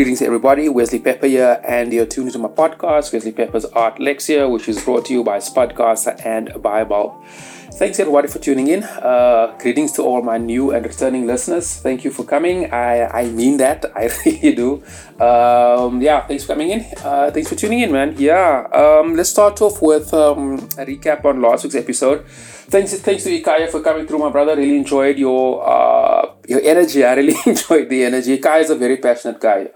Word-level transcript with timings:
Greetings, 0.00 0.22
everybody. 0.22 0.66
Wesley 0.70 0.98
Pepper 0.98 1.26
here, 1.26 1.60
and 1.62 1.92
you're 1.92 2.06
tuned 2.06 2.28
into 2.28 2.38
my 2.38 2.48
podcast, 2.48 3.12
Wesley 3.12 3.32
Pepper's 3.32 3.66
Art 3.66 3.96
Lexica, 3.96 4.50
which 4.50 4.66
is 4.66 4.82
brought 4.82 5.04
to 5.04 5.12
you 5.12 5.22
by 5.22 5.36
Spudcaster 5.36 6.18
and 6.24 6.48
Baobulb. 6.48 7.22
Thanks, 7.72 7.98
everybody, 7.98 8.28
for 8.28 8.38
tuning 8.40 8.66
in. 8.68 8.82
Uh, 8.82 9.56
greetings 9.58 9.92
to 9.92 10.02
all 10.02 10.20
my 10.20 10.36
new 10.36 10.70
and 10.72 10.84
returning 10.84 11.26
listeners. 11.26 11.76
Thank 11.76 12.04
you 12.04 12.10
for 12.10 12.24
coming. 12.24 12.70
I, 12.70 13.06
I 13.22 13.24
mean 13.30 13.56
that. 13.56 13.86
I 13.94 14.10
really 14.26 14.54
do. 14.54 14.82
Um, 15.18 16.02
yeah, 16.02 16.26
thanks 16.26 16.44
for 16.44 16.52
coming 16.52 16.70
in. 16.70 16.80
Uh, 17.02 17.30
thanks 17.30 17.48
for 17.48 17.54
tuning 17.54 17.80
in, 17.80 17.92
man. 17.92 18.16
Yeah, 18.18 18.66
um, 18.72 19.14
let's 19.16 19.30
start 19.30 19.62
off 19.62 19.80
with 19.80 20.12
um, 20.12 20.54
a 20.76 20.84
recap 20.84 21.24
on 21.24 21.40
last 21.40 21.64
week's 21.64 21.76
episode. 21.76 22.26
Thanks, 22.26 22.92
thanks 23.00 23.24
to 23.24 23.30
Ikaya 23.30 23.70
for 23.70 23.80
coming 23.80 24.06
through, 24.06 24.18
my 24.18 24.30
brother. 24.30 24.56
Really 24.56 24.76
enjoyed 24.76 25.18
your 25.18 25.66
uh, 25.66 26.32
your 26.46 26.60
energy. 26.62 27.02
I 27.04 27.14
really 27.14 27.36
enjoyed 27.46 27.88
the 27.88 28.04
energy. 28.04 28.36
Ikaya 28.38 28.60
is 28.60 28.70
a 28.70 28.76
very 28.76 28.98
passionate 28.98 29.40
guy. 29.40 29.68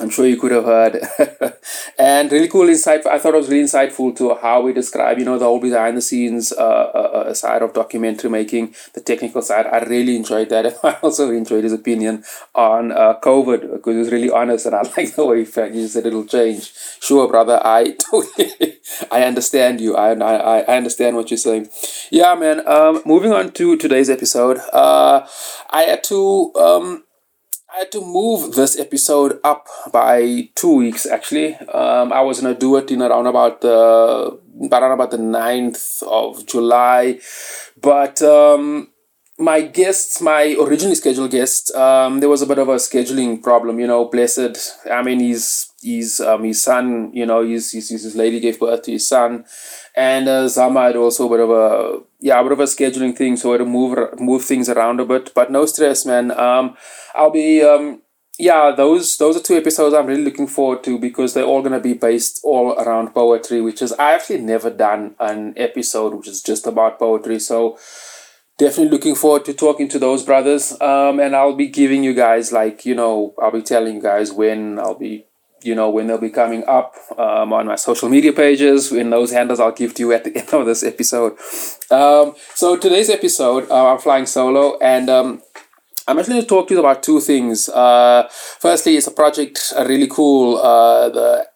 I'm 0.00 0.10
sure 0.10 0.26
you 0.26 0.36
could 0.36 0.50
have 0.50 0.64
heard. 0.64 1.00
and 1.98 2.30
really 2.32 2.48
cool 2.48 2.68
insight. 2.68 3.06
I 3.06 3.18
thought 3.18 3.34
it 3.34 3.38
was 3.38 3.48
really 3.48 3.64
insightful 3.64 4.16
to 4.16 4.34
how 4.34 4.60
we 4.60 4.72
describe, 4.72 5.18
you 5.18 5.24
know, 5.24 5.38
the 5.38 5.44
whole 5.44 5.60
behind 5.60 5.96
the 5.96 6.02
scenes 6.02 6.52
uh, 6.52 6.56
uh, 6.62 7.24
uh, 7.28 7.34
side 7.34 7.62
of 7.62 7.74
documentary 7.74 8.30
making, 8.30 8.74
the 8.94 9.00
technical 9.00 9.40
side. 9.40 9.66
I 9.66 9.78
really 9.84 10.16
enjoyed 10.16 10.48
that. 10.48 10.78
I 10.84 10.94
also 11.02 11.30
enjoyed 11.30 11.64
his 11.64 11.72
opinion 11.72 12.24
on 12.54 12.90
uh, 12.90 13.20
COVID 13.22 13.72
because 13.72 13.92
he 13.94 13.98
was 13.98 14.10
really 14.10 14.30
honest 14.30 14.66
and 14.66 14.74
I 14.74 14.82
like 14.96 15.14
the 15.14 15.24
way 15.24 15.44
he 15.44 15.86
said 15.86 16.06
it'll 16.06 16.26
change. 16.26 16.72
Sure, 17.00 17.28
brother. 17.28 17.60
I 17.64 17.92
totally, 17.92 18.78
I 19.12 19.22
understand 19.22 19.80
you. 19.80 19.94
I, 19.96 20.12
I, 20.12 20.60
I 20.60 20.76
understand 20.76 21.16
what 21.16 21.30
you're 21.30 21.38
saying. 21.38 21.68
Yeah, 22.10 22.34
man. 22.34 22.66
Um, 22.66 23.02
moving 23.06 23.32
on 23.32 23.52
to 23.52 23.76
today's 23.76 24.10
episode. 24.10 24.58
Uh, 24.72 25.26
I 25.70 25.82
had 25.82 26.02
to, 26.04 26.52
um, 26.56 27.04
I 27.74 27.78
had 27.78 27.92
to 27.92 28.00
move 28.00 28.54
this 28.54 28.78
episode 28.78 29.40
up 29.42 29.66
by 29.90 30.48
two 30.54 30.76
weeks 30.76 31.06
actually. 31.06 31.54
Um, 31.56 32.12
I 32.12 32.20
was 32.20 32.40
gonna 32.40 32.54
do 32.54 32.76
it 32.76 32.88
in 32.92 33.02
around 33.02 33.26
about 33.26 33.62
the 33.62 34.38
around 34.70 34.92
about 34.92 35.10
the 35.10 35.16
9th 35.16 36.04
of 36.04 36.46
July. 36.46 37.18
But 37.82 38.22
um, 38.22 38.90
my 39.38 39.62
guests, 39.62 40.20
my 40.20 40.56
originally 40.60 40.94
scheduled 40.94 41.32
guest, 41.32 41.74
um, 41.74 42.20
there 42.20 42.28
was 42.28 42.42
a 42.42 42.46
bit 42.46 42.58
of 42.58 42.68
a 42.68 42.76
scheduling 42.76 43.42
problem, 43.42 43.80
you 43.80 43.88
know, 43.88 44.04
blessed. 44.04 44.56
I 44.88 45.02
mean 45.02 45.18
he's 45.18 45.72
he's 45.82 46.20
um 46.20 46.44
his 46.44 46.62
son, 46.62 47.10
you 47.12 47.26
know, 47.26 47.44
his 47.44 47.72
his, 47.72 47.88
his 47.88 48.14
lady 48.14 48.38
gave 48.38 48.60
birth 48.60 48.82
to 48.82 48.92
his 48.92 49.08
son. 49.08 49.46
And 49.96 50.28
uh, 50.28 50.48
Zama 50.48 50.82
had 50.82 50.96
also 50.96 51.26
a 51.26 51.30
bit 51.30 51.40
of 51.40 51.50
a 51.50 52.00
yeah, 52.20 52.40
a 52.40 52.42
bit 52.42 52.52
of 52.52 52.60
a 52.60 52.64
scheduling 52.64 53.16
thing, 53.16 53.36
so 53.36 53.50
I 53.50 53.52
had 53.52 53.58
to 53.58 53.64
move 53.64 53.96
move 54.18 54.44
things 54.44 54.68
around 54.68 54.98
a 55.00 55.04
bit. 55.04 55.32
But 55.34 55.52
no 55.52 55.66
stress, 55.66 56.04
man. 56.04 56.32
Um 56.32 56.76
I'll 57.14 57.30
be 57.30 57.62
um 57.62 58.02
yeah, 58.38 58.72
those 58.76 59.16
those 59.18 59.36
are 59.36 59.42
two 59.42 59.56
episodes 59.56 59.94
I'm 59.94 60.06
really 60.06 60.24
looking 60.24 60.48
forward 60.48 60.82
to 60.84 60.98
because 60.98 61.34
they're 61.34 61.44
all 61.44 61.62
gonna 61.62 61.80
be 61.80 61.94
based 61.94 62.40
all 62.42 62.72
around 62.72 63.14
poetry, 63.14 63.60
which 63.60 63.80
is 63.80 63.92
I 63.92 64.14
actually 64.14 64.40
never 64.40 64.70
done 64.70 65.14
an 65.20 65.54
episode 65.56 66.14
which 66.14 66.28
is 66.28 66.42
just 66.42 66.66
about 66.66 66.98
poetry. 66.98 67.38
So 67.38 67.78
definitely 68.58 68.90
looking 68.90 69.14
forward 69.14 69.44
to 69.44 69.54
talking 69.54 69.88
to 69.88 69.98
those 70.00 70.24
brothers. 70.24 70.72
Um, 70.80 71.20
and 71.20 71.36
I'll 71.36 71.54
be 71.54 71.68
giving 71.68 72.02
you 72.02 72.14
guys 72.14 72.50
like 72.50 72.84
you 72.84 72.96
know 72.96 73.34
I'll 73.40 73.52
be 73.52 73.62
telling 73.62 73.96
you 73.96 74.02
guys 74.02 74.32
when 74.32 74.80
I'll 74.80 74.98
be 74.98 75.26
you 75.64 75.74
know 75.74 75.90
when 75.90 76.06
they'll 76.06 76.18
be 76.18 76.30
coming 76.30 76.64
up 76.66 76.94
um, 77.18 77.52
on 77.52 77.66
my 77.66 77.76
social 77.76 78.08
media 78.08 78.32
pages. 78.32 78.92
In 78.92 79.10
those 79.10 79.32
handles 79.32 79.60
I'll 79.60 79.72
give 79.72 79.94
to 79.94 80.02
you 80.02 80.12
at 80.12 80.24
the 80.24 80.36
end 80.36 80.52
of 80.52 80.66
this 80.66 80.82
episode. 80.82 81.32
Um, 81.90 82.34
so 82.54 82.76
today's 82.76 83.10
episode 83.10 83.70
uh, 83.70 83.92
I'm 83.92 83.98
flying 83.98 84.26
solo 84.26 84.78
and 84.78 85.08
um 85.10 85.42
I'm 86.06 86.18
actually 86.18 86.34
going 86.34 86.42
to 86.42 86.48
talk 86.48 86.68
to 86.68 86.74
you 86.74 86.80
about 86.80 87.02
two 87.02 87.18
things. 87.18 87.68
Uh, 87.68 88.28
firstly, 88.30 88.96
it's 88.96 89.06
a 89.06 89.10
project, 89.10 89.72
a 89.74 89.86
really 89.86 90.06
cool, 90.06 90.58
uh, 90.58 91.08
the 91.08 91.46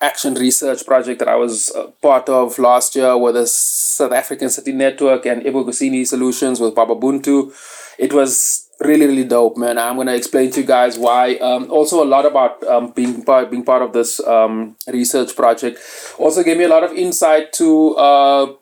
action 0.00 0.34
research 0.34 0.86
project 0.86 1.18
that 1.18 1.28
I 1.28 1.34
was 1.34 1.72
part 2.00 2.28
of 2.28 2.58
last 2.58 2.94
year 2.94 3.18
with 3.18 3.34
the 3.34 3.46
South 3.46 4.12
African 4.12 4.48
City 4.48 4.72
Network 4.72 5.26
and 5.26 5.42
Ebukhosini 5.42 6.06
Solutions 6.06 6.60
with 6.60 6.74
Baba 6.74 6.94
Buntu. 6.94 7.52
It 7.98 8.12
was 8.12 8.69
really 8.80 9.06
really 9.06 9.24
dope 9.24 9.56
man 9.56 9.78
i'm 9.78 9.94
going 9.94 10.06
to 10.06 10.14
explain 10.14 10.50
to 10.50 10.60
you 10.60 10.66
guys 10.66 10.98
why 10.98 11.34
um, 11.36 11.70
also 11.70 12.02
a 12.02 12.06
lot 12.06 12.24
about 12.24 12.62
um, 12.64 12.92
being 12.92 13.22
part 13.22 13.50
being 13.50 13.64
part 13.64 13.82
of 13.82 13.92
this 13.92 14.20
um, 14.26 14.76
research 14.88 15.36
project 15.36 15.78
also 16.18 16.42
gave 16.42 16.56
me 16.56 16.64
a 16.64 16.68
lot 16.68 16.82
of 16.82 16.92
insight 16.92 17.52
to 17.52 17.94
uh, 17.96 18.52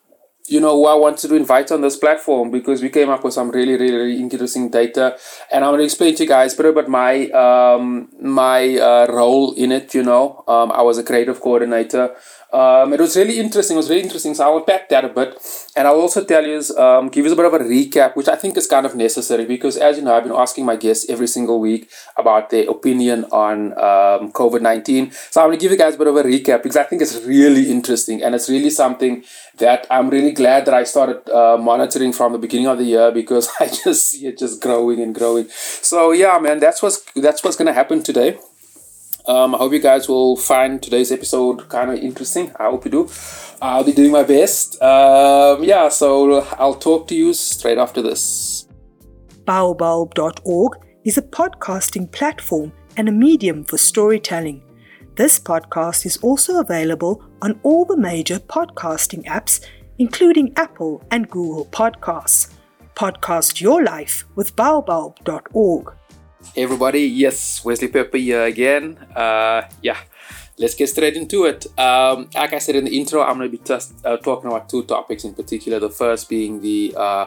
you 0.48 0.60
know, 0.60 0.74
who 0.74 0.86
I 0.86 0.94
wanted 0.94 1.28
to 1.28 1.34
invite 1.36 1.70
on 1.70 1.82
this 1.82 1.96
platform 1.96 2.50
because 2.50 2.82
we 2.82 2.88
came 2.88 3.10
up 3.10 3.22
with 3.22 3.34
some 3.34 3.50
really, 3.50 3.74
really, 3.74 3.94
really 3.94 4.20
interesting 4.20 4.70
data. 4.70 5.16
And 5.52 5.64
I'm 5.64 5.70
going 5.70 5.80
to 5.80 5.84
explain 5.84 6.14
to 6.16 6.22
you 6.22 6.28
guys 6.28 6.54
a 6.54 6.56
bit 6.56 6.66
about 6.66 6.88
my 6.88 7.28
um, 7.30 8.08
my 8.20 8.76
uh, 8.78 9.06
role 9.10 9.52
in 9.54 9.72
it. 9.72 9.94
You 9.94 10.02
know, 10.02 10.44
um, 10.48 10.72
I 10.72 10.82
was 10.82 10.98
a 10.98 11.04
creative 11.04 11.40
coordinator. 11.40 12.16
Um, 12.50 12.94
it 12.94 13.00
was 13.00 13.14
really 13.14 13.38
interesting. 13.38 13.76
It 13.76 13.78
was 13.78 13.90
really 13.90 14.02
interesting. 14.02 14.34
So 14.34 14.44
I'll 14.44 14.58
unpack 14.58 14.88
that 14.88 15.04
a 15.04 15.08
bit. 15.08 15.36
And 15.76 15.86
I'll 15.86 16.00
also 16.00 16.24
tell 16.24 16.46
you, 16.46 16.62
um, 16.78 17.08
give 17.10 17.26
you 17.26 17.32
a 17.32 17.36
bit 17.36 17.44
of 17.44 17.52
a 17.54 17.58
recap, 17.58 18.16
which 18.16 18.28
I 18.28 18.36
think 18.36 18.56
is 18.56 18.66
kind 18.66 18.86
of 18.86 18.94
necessary 18.94 19.44
because, 19.44 19.76
as 19.76 19.98
you 19.98 20.02
know, 20.02 20.14
I've 20.14 20.24
been 20.24 20.32
asking 20.32 20.64
my 20.64 20.76
guests 20.76 21.08
every 21.10 21.26
single 21.26 21.60
week 21.60 21.90
about 22.16 22.48
their 22.48 22.68
opinion 22.70 23.24
on 23.30 23.72
um, 23.72 24.32
COVID 24.32 24.62
19. 24.62 25.10
So 25.30 25.42
I'm 25.42 25.48
going 25.48 25.58
to 25.58 25.62
give 25.62 25.72
you 25.72 25.78
guys 25.78 25.94
a 25.94 25.98
bit 25.98 26.06
of 26.06 26.16
a 26.16 26.22
recap 26.22 26.62
because 26.62 26.76
I 26.76 26.84
think 26.84 27.02
it's 27.02 27.22
really 27.22 27.70
interesting 27.70 28.22
and 28.22 28.34
it's 28.34 28.48
really 28.48 28.70
something 28.70 29.24
that 29.58 29.86
I'm 29.90 30.08
really 30.08 30.32
glad 30.32 30.64
that 30.66 30.74
I 30.74 30.84
started 30.84 31.28
uh, 31.28 31.58
monitoring 31.58 32.12
from 32.12 32.32
the 32.32 32.38
beginning 32.38 32.68
of 32.68 32.78
the 32.78 32.84
year 32.84 33.10
because 33.10 33.50
I 33.60 33.66
just 33.66 34.08
see 34.08 34.26
it 34.26 34.38
just 34.38 34.62
growing 34.62 35.00
and 35.00 35.14
growing. 35.14 35.48
So, 35.50 36.12
yeah, 36.12 36.38
man, 36.38 36.60
that's 36.60 36.82
what's, 36.82 37.04
that's 37.14 37.44
what's 37.44 37.56
going 37.56 37.66
to 37.66 37.74
happen 37.74 38.02
today. 38.02 38.38
Um, 39.28 39.54
I 39.54 39.58
hope 39.58 39.72
you 39.74 39.78
guys 39.78 40.08
will 40.08 40.36
find 40.36 40.82
today's 40.82 41.12
episode 41.12 41.68
kind 41.68 41.90
of 41.90 41.98
interesting. 41.98 42.50
I 42.56 42.64
hope 42.64 42.86
you 42.86 42.90
do. 42.90 43.10
I'll 43.60 43.84
be 43.84 43.92
doing 43.92 44.10
my 44.10 44.22
best. 44.22 44.80
Um, 44.82 45.62
yeah, 45.62 45.90
so 45.90 46.40
I'll 46.58 46.74
talk 46.74 47.06
to 47.08 47.14
you 47.14 47.34
straight 47.34 47.76
after 47.76 48.00
this. 48.00 48.66
Baobulb.org 49.44 50.78
is 51.04 51.18
a 51.18 51.22
podcasting 51.22 52.10
platform 52.10 52.72
and 52.96 53.08
a 53.08 53.12
medium 53.12 53.64
for 53.64 53.76
storytelling. 53.76 54.62
This 55.16 55.38
podcast 55.38 56.06
is 56.06 56.16
also 56.18 56.60
available 56.60 57.22
on 57.42 57.60
all 57.62 57.84
the 57.84 57.96
major 57.98 58.38
podcasting 58.38 59.24
apps, 59.26 59.62
including 59.98 60.52
Apple 60.56 61.02
and 61.10 61.28
Google 61.28 61.66
Podcasts. 61.66 62.54
Podcast 62.94 63.60
your 63.60 63.84
life 63.84 64.24
with 64.36 64.56
baobulb.org. 64.56 65.92
Hey 66.40 66.62
everybody, 66.62 67.00
yes, 67.00 67.64
Wesley 67.64 67.88
Pepper 67.88 68.16
here 68.16 68.44
again. 68.44 68.96
Uh, 69.14 69.62
yeah, 69.82 69.98
let's 70.56 70.76
get 70.76 70.88
straight 70.88 71.16
into 71.16 71.46
it. 71.46 71.66
Um, 71.76 72.30
like 72.32 72.52
I 72.52 72.58
said 72.58 72.76
in 72.76 72.84
the 72.84 72.96
intro, 72.96 73.22
I'm 73.22 73.38
going 73.38 73.50
to 73.50 73.58
be 73.58 73.64
just 73.64 73.92
uh, 74.06 74.18
talking 74.18 74.48
about 74.48 74.68
two 74.68 74.84
topics 74.84 75.24
in 75.24 75.34
particular. 75.34 75.80
The 75.80 75.90
first 75.90 76.28
being 76.28 76.60
the 76.60 76.94
uh, 76.96 77.26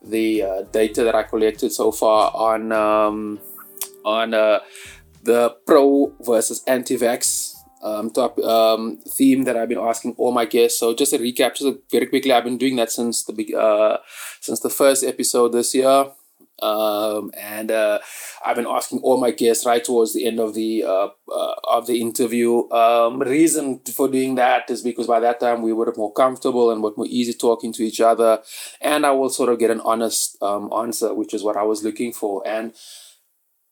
the 0.00 0.42
uh, 0.44 0.62
data 0.70 1.02
that 1.02 1.16
I 1.16 1.24
collected 1.24 1.72
so 1.72 1.90
far 1.90 2.30
on 2.32 2.70
um, 2.70 3.40
on 4.04 4.32
uh, 4.32 4.60
the 5.24 5.56
pro 5.66 6.14
versus 6.20 6.62
anti-vax 6.68 7.56
um, 7.82 8.10
top 8.10 8.38
um, 8.38 8.98
theme 9.08 9.42
that 9.42 9.56
I've 9.56 9.70
been 9.70 9.78
asking 9.78 10.14
all 10.18 10.30
my 10.30 10.44
guests. 10.44 10.78
So 10.78 10.94
just 10.94 11.12
a 11.12 11.18
recap, 11.18 11.56
just 11.56 11.78
very 11.90 12.06
quickly, 12.06 12.30
I've 12.30 12.44
been 12.44 12.58
doing 12.58 12.76
that 12.76 12.92
since 12.92 13.24
the 13.24 13.56
uh, 13.56 13.96
since 14.40 14.60
the 14.60 14.70
first 14.70 15.02
episode 15.02 15.48
this 15.48 15.74
year. 15.74 16.12
Um, 16.60 17.32
and 17.36 17.70
uh, 17.70 17.98
I've 18.44 18.56
been 18.56 18.66
asking 18.68 19.00
all 19.00 19.20
my 19.20 19.30
guests 19.32 19.66
right 19.66 19.82
towards 19.82 20.14
the 20.14 20.26
end 20.26 20.38
of 20.38 20.54
the 20.54 20.84
uh, 20.84 21.08
uh, 21.32 21.54
of 21.68 21.86
the 21.86 22.00
interview. 22.00 22.70
Um, 22.70 23.20
reason 23.20 23.80
for 23.92 24.08
doing 24.08 24.36
that 24.36 24.70
is 24.70 24.82
because 24.82 25.06
by 25.06 25.20
that 25.20 25.40
time 25.40 25.62
we 25.62 25.72
were 25.72 25.92
more 25.96 26.12
comfortable 26.12 26.70
and 26.70 26.82
were 26.82 26.92
more 26.96 27.06
easy 27.08 27.32
talking 27.32 27.72
to 27.72 27.82
each 27.82 28.00
other, 28.00 28.42
and 28.80 29.04
I 29.04 29.10
will 29.10 29.30
sort 29.30 29.48
of 29.48 29.58
get 29.58 29.70
an 29.70 29.80
honest 29.80 30.36
um, 30.42 30.70
answer, 30.72 31.14
which 31.14 31.34
is 31.34 31.42
what 31.42 31.56
I 31.56 31.62
was 31.62 31.82
looking 31.82 32.12
for. 32.12 32.46
And 32.46 32.74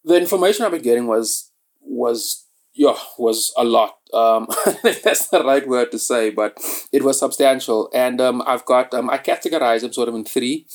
the 0.04 0.16
information 0.16 0.64
I've 0.64 0.72
been 0.72 0.82
getting 0.82 1.06
was 1.06 1.52
was 1.80 2.46
yeah 2.74 2.96
was 3.18 3.52
a 3.56 3.64
lot. 3.64 3.96
Um, 4.12 4.48
that's 4.82 5.28
the 5.28 5.44
right 5.44 5.66
word 5.68 5.92
to 5.92 5.98
say, 5.98 6.30
but 6.30 6.58
it 6.92 7.04
was 7.04 7.18
substantial. 7.18 7.90
And 7.94 8.20
um, 8.20 8.42
I've 8.46 8.64
got 8.64 8.92
um, 8.94 9.10
I 9.10 9.18
categorize 9.18 9.82
them 9.82 9.92
sort 9.92 10.08
of 10.08 10.14
in 10.14 10.24
three. 10.24 10.66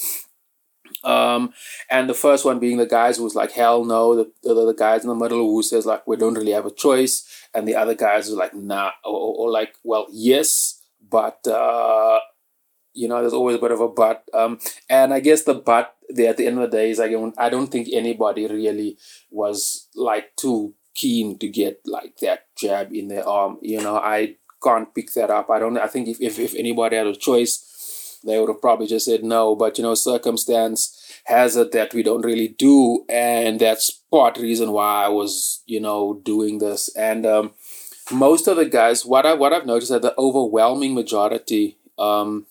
Um, 1.06 1.54
and 1.90 2.10
the 2.10 2.13
first 2.13 2.44
one 2.46 2.60
being 2.60 2.78
the 2.78 2.86
guys 2.86 3.18
who's 3.18 3.36
like, 3.36 3.52
hell 3.52 3.86
no. 3.86 4.16
The, 4.16 4.31
the, 4.44 4.66
the 4.66 4.74
guys 4.74 5.04
in 5.04 5.10
the 5.10 5.16
middle 5.16 5.40
who 5.40 5.62
says 5.63 5.86
like, 5.86 6.06
we 6.07 6.18
don't 6.18 6.34
really 6.34 6.52
have 6.52 6.66
a 6.66 6.72
choice. 6.72 7.48
And 7.54 7.68
the 7.68 7.75
other 7.75 7.96
guys 7.96 8.30
are 8.30 8.36
like, 8.36 8.54
nah. 8.54 8.92
Or, 9.04 9.36
or, 9.38 9.52
like, 9.52 9.75
well, 9.84 10.07
yes, 10.12 10.81
but, 11.10 11.48
uh, 11.48 12.19
you 12.94 13.07
know, 13.07 13.22
there's 13.22 13.34
always 13.34 13.57
a 13.57 13.60
bit 13.60 13.72
of 13.72 13.81
a 13.81 13.88
but. 13.88 14.24
Um, 14.34 14.60
and 14.90 15.13
I 15.13 15.19
guess 15.19 15.44
the 15.44 15.54
but 15.54 15.96
there 16.10 16.30
at 16.30 16.38
the 16.38 16.48
end 16.48 16.60
of 16.60 16.69
the 16.69 16.78
day 16.78 16.90
is 16.90 17.00
like, 17.00 17.12
I 17.38 17.50
don't 17.50 17.68
think 17.68 17.90
anybody 17.94 18.48
really 18.48 18.98
was 19.30 19.88
like 19.96 20.36
too 20.36 20.74
keen 20.96 21.38
to 21.40 21.48
get 21.48 21.81
like 21.86 22.18
that 22.22 22.48
jab 22.57 22.94
in 22.94 23.10
their 23.10 23.28
arm. 23.28 23.57
You 23.62 23.81
know, 23.81 23.98
I 23.98 24.38
can't 24.63 24.94
pick 24.96 25.13
that 25.13 25.30
up. 25.30 25.50
I 25.50 25.60
don't, 25.60 25.78
I 25.78 25.88
think 25.88 26.07
if, 26.07 26.22
if, 26.22 26.40
if 26.40 26.56
anybody 26.56 26.96
had 26.96 27.07
a 27.07 27.16
choice, 27.16 27.75
they 28.25 28.39
would 28.39 28.50
have 28.50 28.62
probably 28.62 28.88
just 28.88 29.06
said 29.06 29.24
no. 29.24 29.56
But 29.56 29.77
you 29.77 29.83
know, 29.83 29.95
circumstance 29.95 31.22
has 31.25 31.56
it 31.56 31.72
that 31.72 31.94
we 31.94 32.04
don't 32.04 32.25
really 32.25 32.50
do, 32.50 33.06
and 33.10 33.60
that's 33.60 33.92
part 34.12 34.38
reason 34.38 34.72
why 34.72 35.06
I 35.06 35.10
was 35.10 35.62
you 35.66 35.80
know 35.80 36.22
doing 36.24 36.60
this. 36.60 36.89
And 36.95 37.25
um, 37.25 37.54
most 38.12 38.48
of 38.48 38.57
the 38.57 38.66
guys, 38.66 39.06
what 39.06 39.25
I 39.25 39.33
what 39.33 39.54
I've 39.54 39.66
noticed 39.66 39.92
that 39.92 40.01
the 40.01 40.16
overwhelming 40.18 40.94
majority 40.94 41.77
um, 41.98 42.45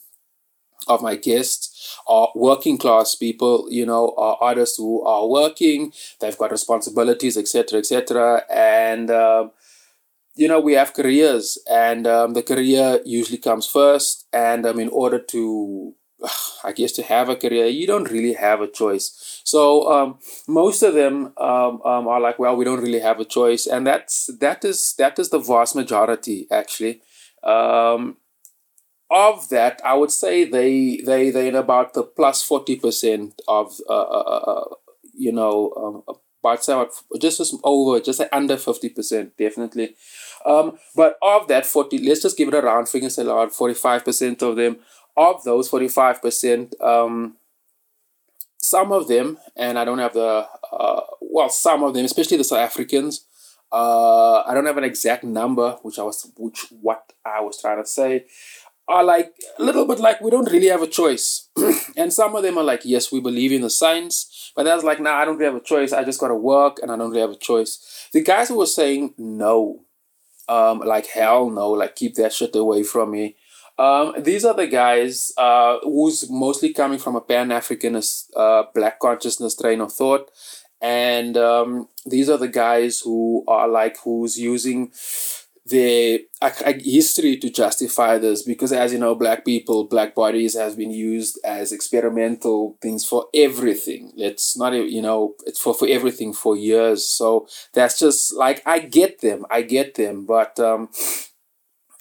of 0.89 1.03
my 1.03 1.17
guests 1.17 1.99
are 2.07 2.29
working 2.35 2.79
class 2.79 3.15
people, 3.15 3.67
you 3.71 3.87
know, 3.87 4.15
are 4.17 4.37
artists 4.41 4.77
who 4.77 5.03
are 5.05 5.27
working, 5.27 5.93
they've 6.21 6.37
got 6.37 6.51
responsibilities, 6.51 7.37
etc., 7.37 7.79
etc., 7.79 8.43
and 8.51 9.11
um, 9.11 9.51
you 10.37 10.49
know, 10.49 10.61
we 10.61 10.73
have 10.75 10.95
careers, 10.95 11.59
and 11.71 12.07
um, 12.07 12.35
the 12.35 12.43
career 12.43 13.01
usually 13.05 13.39
comes 13.39 13.67
first. 13.67 14.27
And 14.33 14.67
um, 14.67 14.81
in 14.81 14.89
order 14.89 15.19
to, 15.19 15.95
I 16.65 16.73
guess, 16.73 16.93
to 16.93 17.03
have 17.03 17.29
a 17.29 17.37
career, 17.37 17.67
you 17.67 17.87
don't 17.87 18.11
really 18.11 18.35
have 18.35 18.61
a 18.61 18.67
choice. 18.67 19.41
So 19.45 19.91
um, 19.93 20.19
most 20.49 20.83
of 20.83 20.95
them 20.95 21.33
um, 21.39 21.81
um, 21.85 22.09
are 22.09 22.21
like, 22.21 22.39
well, 22.39 22.57
we 22.57 22.65
don't 22.65 22.83
really 22.83 23.01
have 23.01 23.21
a 23.21 23.25
choice, 23.25 23.67
and 23.67 23.87
that's 23.87 24.31
that 24.41 24.65
is 24.65 24.95
that 24.99 25.19
is 25.19 25.31
the 25.31 25.39
vast 25.39 25.77
majority 25.77 26.47
actually. 26.51 27.03
Um, 27.43 28.17
of 29.11 29.49
that, 29.51 29.81
I 29.85 29.95
would 29.95 30.11
say 30.11 30.45
they 30.45 31.01
they 31.05 31.31
they 31.31 31.49
in 31.49 31.55
about 31.55 31.95
the 31.95 32.03
plus 32.03 32.43
forty 32.43 32.77
percent 32.77 33.41
of 33.47 33.75
uh, 33.89 33.93
uh, 33.93 34.25
uh, 34.27 34.51
uh 34.51 34.75
you 35.13 35.31
know 35.31 36.05
about 36.43 36.91
just 37.21 37.55
over 37.63 38.01
just 38.01 38.21
under 38.33 38.57
fifty 38.57 38.89
percent 38.89 39.37
definitely. 39.37 39.95
Um, 40.45 40.79
but 40.95 41.17
of 41.23 41.49
that 41.49 41.67
40, 41.67 41.99
let's 42.07 42.23
just 42.23 42.37
give 42.37 42.49
it 42.49 42.55
a 42.55 42.61
round 42.61 42.89
figure, 42.89 43.09
say 43.09 43.23
about 43.23 43.53
45% 43.53 44.43
of 44.43 44.57
them. 44.57 44.79
Of 45.17 45.45
those 45.45 45.71
45%, 45.71 46.81
um, 46.83 47.37
some 48.59 48.93
of 48.93 49.07
them, 49.07 49.39
and 49.57 49.79
I 49.79 49.85
don't 49.85 49.99
have 49.99 50.15
the, 50.15 50.49
uh, 50.73 51.01
well, 51.21 51.49
some 51.49 51.85
of 51.85 51.95
them, 51.95 52.05
especially 52.05 52.37
the 52.37 52.45
South 52.45 52.59
Africans, 52.59 53.25
uh, 53.71 54.43
I 54.43 54.55
don't 54.55 54.67
have 54.67 54.79
an 54.79 54.85
exact 54.85 55.25
number, 55.25 55.79
which 55.83 55.99
I 55.99 56.03
was, 56.03 56.31
which 56.37 56.67
what 56.81 57.13
I 57.25 57.41
was 57.41 57.61
trying 57.61 57.83
to 57.83 57.89
say, 57.89 58.27
are 58.87 59.03
like 59.03 59.33
a 59.59 59.63
little 59.63 59.87
bit 59.87 59.99
like 59.99 60.21
we 60.21 60.31
don't 60.31 60.51
really 60.51 60.69
have 60.69 60.83
a 60.83 60.87
choice. 60.87 61.49
and 61.97 62.13
some 62.13 62.35
of 62.37 62.43
them 62.43 62.59
are 62.59 62.65
like, 62.65 62.83
yes, 62.85 63.11
we 63.11 63.21
believe 63.21 63.53
in 63.53 63.63
the 63.63 63.71
science, 63.71 64.53
but 64.55 64.65
that's 64.65 64.85
like, 64.85 65.01
nah, 65.01 65.15
I 65.15 65.25
don't 65.25 65.39
really 65.39 65.53
have 65.53 65.61
a 65.61 65.65
choice. 65.65 65.93
I 65.93 66.05
just 66.05 66.21
got 66.21 66.29
to 66.29 66.35
work 66.35 66.79
and 66.83 66.91
I 66.91 66.97
don't 66.97 67.11
really 67.11 67.23
have 67.23 67.31
a 67.31 67.37
choice. 67.37 68.09
The 68.13 68.23
guys 68.23 68.49
who 68.49 68.59
were 68.59 68.67
saying 68.67 69.15
no, 69.17 69.85
um, 70.49 70.81
like 70.81 71.07
hell 71.07 71.51
no, 71.51 71.71
like 71.71 71.97
keep 71.97 72.15
that 72.17 72.33
shit 72.33 72.55
away 72.57 72.83
from 72.83 73.11
me. 73.11 73.37
Um, 73.79 74.15
these 74.19 74.45
are 74.45 74.55
the 74.55 74.69
guys 74.69 75.33
uh, 75.37 75.79
who's 75.83 76.31
mostly 76.31 76.73
coming 76.73 76.99
from 76.99 77.17
a 77.17 77.21
Pan 77.21 77.49
Africanist 77.49 78.29
uh, 78.37 78.65
black 78.75 79.01
consciousness 79.01 79.57
train 79.57 79.81
of 79.81 79.93
thought. 79.93 80.31
And 80.81 81.37
um, 81.37 81.89
these 82.05 82.29
are 82.29 82.37
the 82.37 82.49
guys 82.49 83.01
who 83.01 83.43
are 83.49 83.67
like, 83.67 83.97
who's 84.05 84.39
using 84.39 84.93
the 85.67 86.27
history 86.83 87.39
to 87.39 87.49
justify 87.49 88.19
this 88.19 88.43
because 88.43 88.71
as 88.71 88.93
you 88.93 88.99
know 88.99 89.15
black 89.15 89.47
people 89.47 89.85
black 89.85 90.15
bodies 90.15 90.55
has 90.55 90.77
been 90.77 90.91
used 90.91 91.39
as 91.43 91.73
experimental 91.73 92.77
things 92.83 93.05
for 93.05 93.27
everything. 93.35 94.13
It's 94.17 94.57
not 94.59 94.75
you 94.75 95.01
know 95.01 95.35
it's 95.47 95.59
for, 95.59 95.73
for 95.73 95.89
everything 95.89 96.35
for 96.35 96.55
years. 96.57 97.09
So 97.09 97.47
that's 97.73 97.99
just 97.99 98.35
like 98.35 98.63
i 98.67 98.79
get 98.79 99.21
them 99.21 99.45
i 99.51 99.63
get 99.63 99.95
them 99.95 100.25
but 100.27 100.59
um 100.61 100.89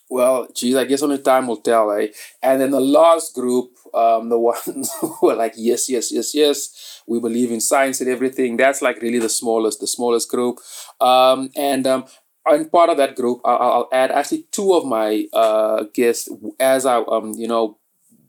well 0.09 0.47
geez 0.55 0.75
i 0.75 0.83
guess 0.83 1.01
only 1.01 1.17
time 1.19 1.47
will 1.47 1.57
tell 1.57 1.91
eh? 1.91 2.07
And 2.41 2.61
then 2.61 2.71
the 2.71 2.79
last 2.79 3.33
group 3.33 3.71
um 3.93 4.29
the 4.29 4.39
ones 4.53 4.91
who 4.99 5.15
were 5.21 5.35
like 5.35 5.53
yes 5.55 5.89
yes 5.89 6.11
yes 6.11 6.33
yes 6.35 7.01
we 7.07 7.19
believe 7.19 7.51
in 7.51 7.61
science 7.61 8.01
and 8.01 8.09
everything 8.09 8.57
that's 8.57 8.81
like 8.81 9.01
really 9.01 9.19
the 9.19 9.29
smallest 9.29 9.79
the 9.79 9.87
smallest 9.87 10.29
group. 10.29 10.59
Um 11.01 11.49
and 11.55 11.85
um 11.87 12.05
I'm 12.45 12.69
part 12.69 12.89
of 12.89 12.97
that 12.97 13.15
group. 13.15 13.41
I'll, 13.45 13.57
I'll 13.57 13.89
add 13.91 14.11
actually 14.11 14.45
two 14.51 14.73
of 14.73 14.85
my 14.85 15.27
uh, 15.33 15.85
guests 15.93 16.29
as 16.59 16.85
I 16.85 16.97
um 16.97 17.33
you 17.35 17.47
know 17.47 17.77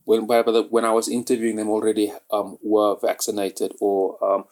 when 0.04 0.26
when 0.26 0.84
I 0.84 0.92
was 0.92 1.08
interviewing 1.08 1.56
them 1.56 1.68
already 1.70 2.12
um 2.30 2.58
were 2.62 2.96
vaccinated 3.00 3.72
or 3.80 4.22
um 4.24 4.44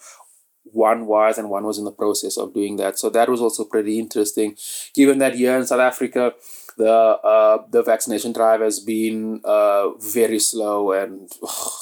one 0.64 1.06
was 1.06 1.38
and 1.38 1.50
one 1.50 1.64
was 1.64 1.79
in 1.79 1.85
the 1.85 1.93
process 1.93 2.37
of 2.38 2.55
doing 2.55 2.76
that. 2.76 2.99
So 2.99 3.11
that 3.11 3.29
was 3.29 3.41
also 3.41 3.64
pretty 3.64 3.99
interesting, 3.99 4.56
given 4.94 5.19
that 5.19 5.35
here 5.35 5.56
in 5.56 5.67
South 5.67 5.81
Africa 5.81 6.35
the 6.77 6.91
uh, 6.91 7.65
the 7.71 7.83
vaccination 7.83 8.33
drive 8.33 8.61
has 8.61 8.81
been 8.81 9.41
uh, 9.45 9.91
very 9.99 10.39
slow 10.39 10.93
and 10.93 11.31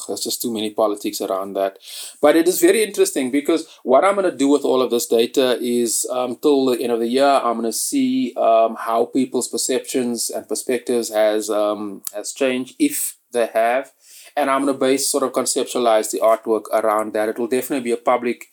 there's 0.07 0.21
just 0.21 0.43
too 0.43 0.53
many 0.53 0.71
politics 0.71 1.21
around 1.21 1.55
that. 1.55 1.79
But 2.21 2.37
it 2.37 2.49
is 2.49 2.61
very 2.61 2.83
interesting 2.83 3.31
because 3.31 3.67
what 3.83 4.05
i'm 4.05 4.15
going 4.15 4.31
to 4.31 4.37
do 4.37 4.49
with 4.49 4.65
all 4.65 4.83
of 4.83 4.91
this 4.91 5.07
data 5.07 5.59
is 5.61 6.07
um, 6.11 6.37
till 6.37 6.67
the 6.67 6.83
end 6.83 6.93
of 6.93 7.01
the 7.01 7.09
year 7.09 7.41
i'm 7.45 7.59
going 7.59 7.71
to 7.71 7.73
see 7.73 8.35
um, 8.37 8.77
how 8.79 9.07
people's 9.07 9.49
perceptions 9.49 10.31
and 10.31 10.49
perspectives 10.49 11.11
has 11.11 11.51
um, 11.51 12.03
has 12.15 12.33
changed 12.33 12.75
if 12.79 13.17
they 13.33 13.47
have. 13.47 13.93
And 14.37 14.51
i'm 14.51 14.63
going 14.63 14.75
to 14.75 14.81
base 14.81 15.11
sort 15.11 15.25
of 15.25 15.33
conceptualize 15.33 16.11
the 16.11 16.21
artwork 16.21 16.65
around 16.73 17.13
that. 17.15 17.29
It 17.29 17.39
will 17.39 17.49
definitely 17.49 17.85
be 17.85 17.93
a 17.93 17.97
public 17.97 18.47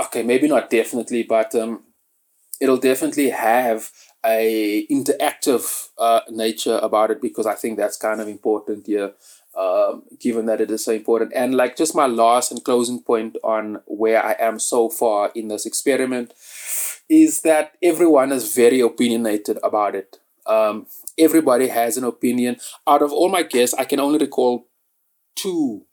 okay 0.00 0.22
maybe 0.22 0.48
not 0.48 0.70
definitely 0.70 1.22
but 1.22 1.54
um, 1.54 1.84
it'll 2.60 2.78
definitely 2.78 3.30
have 3.30 3.90
a 4.28 4.86
interactive 4.90 5.88
uh, 5.96 6.20
nature 6.28 6.78
about 6.82 7.10
it 7.10 7.22
because 7.22 7.46
I 7.46 7.54
think 7.54 7.78
that's 7.78 7.96
kind 7.96 8.20
of 8.20 8.28
important 8.28 8.86
here, 8.86 9.14
um, 9.58 10.02
given 10.20 10.44
that 10.46 10.60
it 10.60 10.70
is 10.70 10.84
so 10.84 10.92
important. 10.92 11.32
And 11.34 11.54
like 11.54 11.76
just 11.76 11.94
my 11.94 12.06
last 12.06 12.52
and 12.52 12.62
closing 12.62 13.02
point 13.02 13.36
on 13.42 13.80
where 13.86 14.24
I 14.24 14.36
am 14.38 14.58
so 14.58 14.90
far 14.90 15.32
in 15.34 15.48
this 15.48 15.64
experiment 15.64 16.34
is 17.08 17.40
that 17.40 17.72
everyone 17.82 18.30
is 18.30 18.54
very 18.54 18.80
opinionated 18.80 19.58
about 19.62 19.94
it. 19.94 20.18
Um, 20.46 20.86
everybody 21.18 21.68
has 21.68 21.96
an 21.96 22.04
opinion. 22.04 22.58
Out 22.86 23.02
of 23.02 23.12
all 23.12 23.30
my 23.30 23.42
guests, 23.42 23.74
I 23.78 23.84
can 23.84 23.98
only 23.98 24.18
recall 24.18 24.66
two 25.34 25.86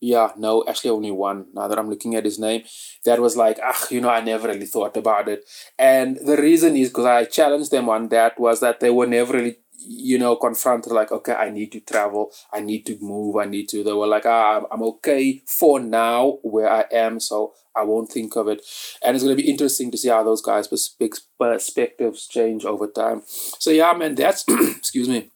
yeah, 0.00 0.32
no, 0.36 0.64
actually 0.66 0.90
only 0.90 1.10
one. 1.10 1.46
Now 1.52 1.68
that 1.68 1.78
I'm 1.78 1.90
looking 1.90 2.14
at 2.14 2.24
his 2.24 2.38
name, 2.38 2.62
that 3.04 3.20
was 3.20 3.36
like, 3.36 3.58
ah, 3.62 3.86
you 3.90 4.00
know, 4.00 4.08
I 4.08 4.20
never 4.20 4.48
really 4.48 4.66
thought 4.66 4.96
about 4.96 5.28
it. 5.28 5.44
And 5.78 6.16
the 6.16 6.36
reason 6.36 6.76
is 6.76 6.88
because 6.88 7.04
I 7.06 7.24
challenged 7.24 7.70
them 7.70 7.88
on 7.88 8.08
that 8.08 8.38
was 8.40 8.60
that 8.60 8.80
they 8.80 8.90
were 8.90 9.06
never 9.06 9.34
really, 9.34 9.56
you 9.78 10.18
know, 10.18 10.36
confronted 10.36 10.92
like, 10.92 11.12
okay, 11.12 11.34
I 11.34 11.50
need 11.50 11.72
to 11.72 11.80
travel, 11.80 12.30
I 12.52 12.60
need 12.60 12.86
to 12.86 12.98
move, 13.00 13.36
I 13.36 13.44
need 13.44 13.68
to. 13.70 13.84
They 13.84 13.92
were 13.92 14.06
like, 14.06 14.26
ah, 14.26 14.62
I'm 14.70 14.82
okay 14.82 15.42
for 15.46 15.80
now 15.80 16.38
where 16.42 16.70
I 16.70 16.84
am, 16.92 17.20
so 17.20 17.52
I 17.76 17.84
won't 17.84 18.10
think 18.10 18.36
of 18.36 18.48
it. 18.48 18.62
And 19.04 19.14
it's 19.14 19.24
going 19.24 19.36
to 19.36 19.42
be 19.42 19.48
interesting 19.50 19.90
to 19.90 19.98
see 19.98 20.08
how 20.08 20.22
those 20.22 20.42
guys' 20.42 20.68
perspectives 20.68 22.26
change 22.26 22.64
over 22.64 22.86
time. 22.86 23.22
So 23.26 23.70
yeah, 23.70 23.92
man, 23.92 24.14
that's 24.14 24.44
excuse 24.48 25.08
me, 25.08 25.30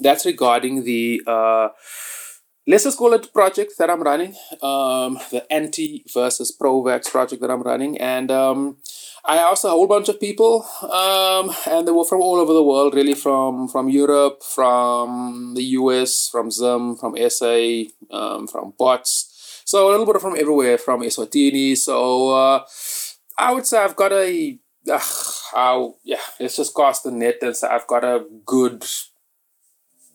that's 0.00 0.26
regarding 0.26 0.84
the. 0.84 1.22
uh 1.26 1.68
let's 2.66 2.84
just 2.84 2.98
call 2.98 3.12
it 3.14 3.32
project 3.32 3.74
that 3.78 3.90
I'm 3.90 4.02
running, 4.02 4.34
um, 4.62 5.18
the 5.30 5.44
anti 5.50 6.04
versus 6.12 6.50
pro 6.50 6.82
vax 6.82 7.10
project 7.10 7.40
that 7.42 7.50
I'm 7.50 7.62
running. 7.62 7.96
And 7.98 8.30
um, 8.30 8.78
I 9.24 9.36
asked 9.38 9.64
a 9.64 9.68
whole 9.68 9.86
bunch 9.86 10.08
of 10.08 10.20
people, 10.20 10.66
um, 10.82 11.52
and 11.66 11.86
they 11.86 11.92
were 11.92 12.04
from 12.04 12.20
all 12.20 12.36
over 12.36 12.52
the 12.52 12.62
world, 12.62 12.94
really 12.94 13.14
from, 13.14 13.68
from 13.68 13.88
Europe, 13.88 14.42
from 14.42 15.54
the 15.54 15.62
US, 15.80 16.28
from 16.28 16.50
Zim, 16.50 16.96
from 16.96 17.16
SA, 17.28 17.84
um, 18.10 18.46
from 18.46 18.74
Bots. 18.78 19.62
So 19.64 19.88
a 19.88 19.90
little 19.90 20.06
bit 20.06 20.20
from 20.20 20.36
everywhere, 20.36 20.78
from 20.78 21.02
Eswatini. 21.02 21.76
So 21.76 22.30
uh, 22.30 22.64
I 23.38 23.52
would 23.52 23.66
say 23.66 23.78
I've 23.78 23.96
got 23.96 24.12
a, 24.12 24.58
uh, 24.90 25.00
how, 25.52 25.96
yeah, 26.04 26.20
let's 26.38 26.56
just 26.56 26.74
cast 26.76 27.04
the 27.04 27.10
net 27.10 27.38
and 27.42 27.56
say 27.56 27.66
I've 27.68 27.86
got 27.86 28.04
a 28.04 28.24
good 28.44 28.84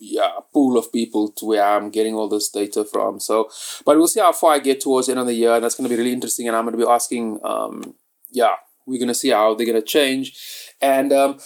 yeah 0.02 0.32
pool 0.52 0.78
of 0.78 0.92
people 0.92 1.30
to 1.30 1.46
where 1.46 1.64
I'm 1.64 1.92
getting 1.92 2.16
all 2.16 2.28
this 2.28 2.50
data 2.50 2.84
from. 2.84 3.20
So, 3.20 3.50
but 3.86 3.98
we'll 3.98 4.08
see 4.08 4.20
how 4.20 4.32
far 4.32 4.54
I 4.56 4.60
get 4.60 4.82
towards 4.82 5.08
the 5.08 5.14
end 5.14 5.20
of 5.20 5.28
the 5.28 5.34
year. 5.34 5.54
And 5.54 5.64
that's 5.64 5.76
going 5.76 5.88
to 5.88 5.96
be 5.96 5.98
really 5.98 6.14
interesting, 6.14 6.48
and 6.48 6.58
I'm 6.58 6.66
going 6.66 6.78
to 6.78 6.84
be 6.84 6.90
asking, 6.90 7.40
um, 7.44 7.94
yeah, 8.32 8.56
we're 8.86 9.00
going 9.00 9.08
to 9.08 9.14
see 9.14 9.30
how 9.30 9.54
they're 9.54 9.68
going 9.68 9.80
to 9.80 9.88
change, 9.88 10.74
and 10.82 11.14
um, 11.14 11.40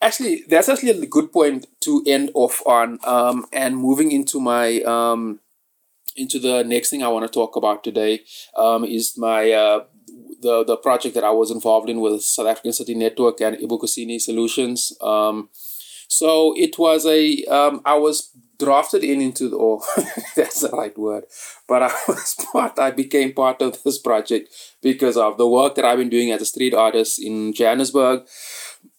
actually, 0.00 0.44
that's 0.48 0.68
actually 0.68 0.90
a 0.90 1.06
good 1.06 1.32
point 1.32 1.66
to 1.80 2.04
end 2.06 2.30
off 2.34 2.62
on, 2.66 2.98
um, 3.04 3.46
and 3.52 3.76
moving 3.76 4.12
into 4.12 4.38
my 4.38 4.80
um, 4.82 5.40
into 6.14 6.38
the 6.38 6.62
next 6.62 6.90
thing 6.90 7.02
I 7.02 7.08
want 7.08 7.24
to 7.24 7.32
talk 7.32 7.56
about 7.56 7.82
today, 7.82 8.20
um, 8.56 8.84
is 8.84 9.16
my 9.16 9.50
uh, 9.50 9.84
the 10.42 10.64
the 10.64 10.76
project 10.76 11.14
that 11.14 11.24
I 11.24 11.30
was 11.30 11.50
involved 11.50 11.88
in 11.88 12.00
with 12.00 12.22
South 12.22 12.46
African 12.46 12.72
City 12.72 12.94
Network 12.94 13.40
and 13.40 13.56
Ebukhosini 13.56 14.20
Solutions. 14.20 14.92
Um, 15.00 15.48
so 16.12 16.52
it 16.58 16.78
was 16.78 17.06
a, 17.06 17.42
um, 17.44 17.80
I 17.86 17.94
was 17.94 18.32
drafted 18.58 19.02
in 19.02 19.22
into 19.22 19.48
the, 19.48 19.56
oh, 19.56 19.82
that's 20.36 20.60
the 20.60 20.68
right 20.68 20.96
word, 20.98 21.24
but 21.66 21.82
I 21.82 21.86
was 22.06 22.36
part, 22.52 22.78
I 22.78 22.90
became 22.90 23.32
part 23.32 23.62
of 23.62 23.82
this 23.82 23.98
project 23.98 24.50
because 24.82 25.16
of 25.16 25.38
the 25.38 25.48
work 25.48 25.74
that 25.76 25.86
I've 25.86 25.96
been 25.96 26.10
doing 26.10 26.30
as 26.30 26.42
a 26.42 26.44
street 26.44 26.74
artist 26.74 27.18
in 27.18 27.54
Johannesburg. 27.54 28.26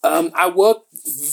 Um, 0.03 0.32
I 0.34 0.50
worked 0.50 0.88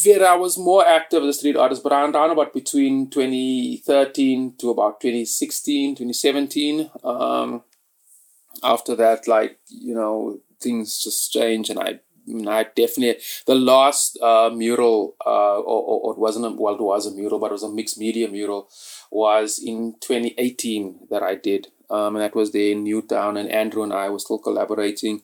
very, 0.04 0.22
I 0.22 0.34
was 0.34 0.58
more 0.58 0.86
active 0.86 1.22
as 1.22 1.36
a 1.36 1.38
street 1.38 1.56
artist, 1.56 1.82
but 1.82 1.92
around, 1.92 2.14
about 2.14 2.52
between 2.52 3.08
2013 3.08 4.56
to 4.58 4.68
about 4.68 5.00
2016, 5.00 5.94
2017. 5.94 6.90
Um, 7.02 7.62
after 8.62 8.94
that, 8.96 9.26
like, 9.26 9.58
you 9.68 9.94
know, 9.94 10.40
things 10.60 11.02
just 11.02 11.32
changed 11.32 11.70
and 11.70 11.80
I 11.80 12.00
I 12.28 12.64
definitely 12.76 13.22
the 13.46 13.54
last 13.54 14.18
uh, 14.20 14.50
mural 14.50 15.16
uh, 15.24 15.58
or, 15.58 16.08
or, 16.08 16.12
it 16.12 16.18
wasn't 16.18 16.46
a, 16.46 16.50
well 16.50 16.74
it 16.74 16.80
was 16.80 17.06
a 17.06 17.10
mural 17.10 17.38
but 17.38 17.50
it 17.50 17.52
was 17.52 17.62
a 17.62 17.70
mixed 17.70 17.98
media 17.98 18.28
mural 18.28 18.68
was 19.10 19.58
in 19.58 19.94
2018 20.00 21.08
that 21.10 21.22
I 21.22 21.34
did. 21.34 21.68
Um, 21.88 22.14
and 22.14 22.22
that 22.22 22.36
was 22.36 22.52
there 22.52 22.70
in 22.72 22.84
Newtown 22.84 23.36
and 23.36 23.50
Andrew 23.50 23.82
and 23.82 23.92
I 23.92 24.10
were 24.10 24.20
still 24.20 24.38
collaborating 24.38 25.22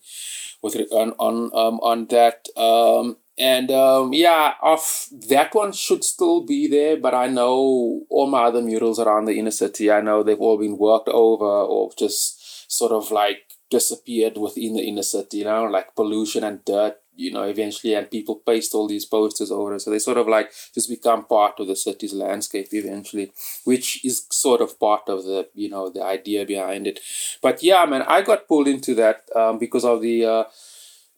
with 0.62 0.76
on 0.90 1.12
on 1.18 1.50
um, 1.54 1.78
on 1.80 2.06
that. 2.06 2.48
Um, 2.56 3.18
and 3.38 3.70
um, 3.70 4.12
yeah 4.12 4.54
off 4.62 5.08
that 5.28 5.54
one 5.54 5.72
should 5.72 6.02
still 6.02 6.44
be 6.44 6.66
there 6.66 6.96
but 6.96 7.14
I 7.14 7.26
know 7.26 8.02
all 8.08 8.26
my 8.28 8.44
other 8.44 8.62
murals 8.62 8.98
around 8.98 9.26
the 9.26 9.38
inner 9.38 9.50
city 9.50 9.90
I 9.90 10.00
know 10.00 10.22
they've 10.22 10.40
all 10.40 10.58
been 10.58 10.78
worked 10.78 11.08
over 11.08 11.44
or 11.44 11.90
just 11.98 12.72
sort 12.72 12.92
of 12.92 13.10
like 13.10 13.45
disappeared 13.70 14.36
within 14.36 14.74
the 14.74 14.82
inner 14.82 15.02
city, 15.02 15.38
you 15.38 15.44
know, 15.44 15.64
like 15.64 15.94
pollution 15.94 16.44
and 16.44 16.64
dirt, 16.64 16.96
you 17.16 17.32
know, 17.32 17.44
eventually, 17.44 17.94
and 17.94 18.10
people 18.10 18.36
paste 18.36 18.74
all 18.74 18.86
these 18.86 19.06
posters 19.06 19.50
over 19.50 19.74
it. 19.74 19.80
So 19.80 19.90
they 19.90 19.98
sort 19.98 20.18
of 20.18 20.28
like 20.28 20.52
just 20.74 20.88
become 20.88 21.24
part 21.24 21.58
of 21.58 21.66
the 21.66 21.76
city's 21.76 22.12
landscape 22.12 22.68
eventually, 22.72 23.32
which 23.64 24.04
is 24.04 24.26
sort 24.30 24.60
of 24.60 24.78
part 24.78 25.08
of 25.08 25.24
the, 25.24 25.48
you 25.54 25.68
know, 25.68 25.88
the 25.88 26.02
idea 26.02 26.44
behind 26.44 26.86
it. 26.86 27.00
But 27.42 27.62
yeah, 27.62 27.84
man, 27.86 28.02
I 28.02 28.22
got 28.22 28.46
pulled 28.46 28.68
into 28.68 28.94
that 28.96 29.22
um, 29.34 29.58
because 29.58 29.84
of 29.84 30.02
the, 30.02 30.24
uh, 30.24 30.44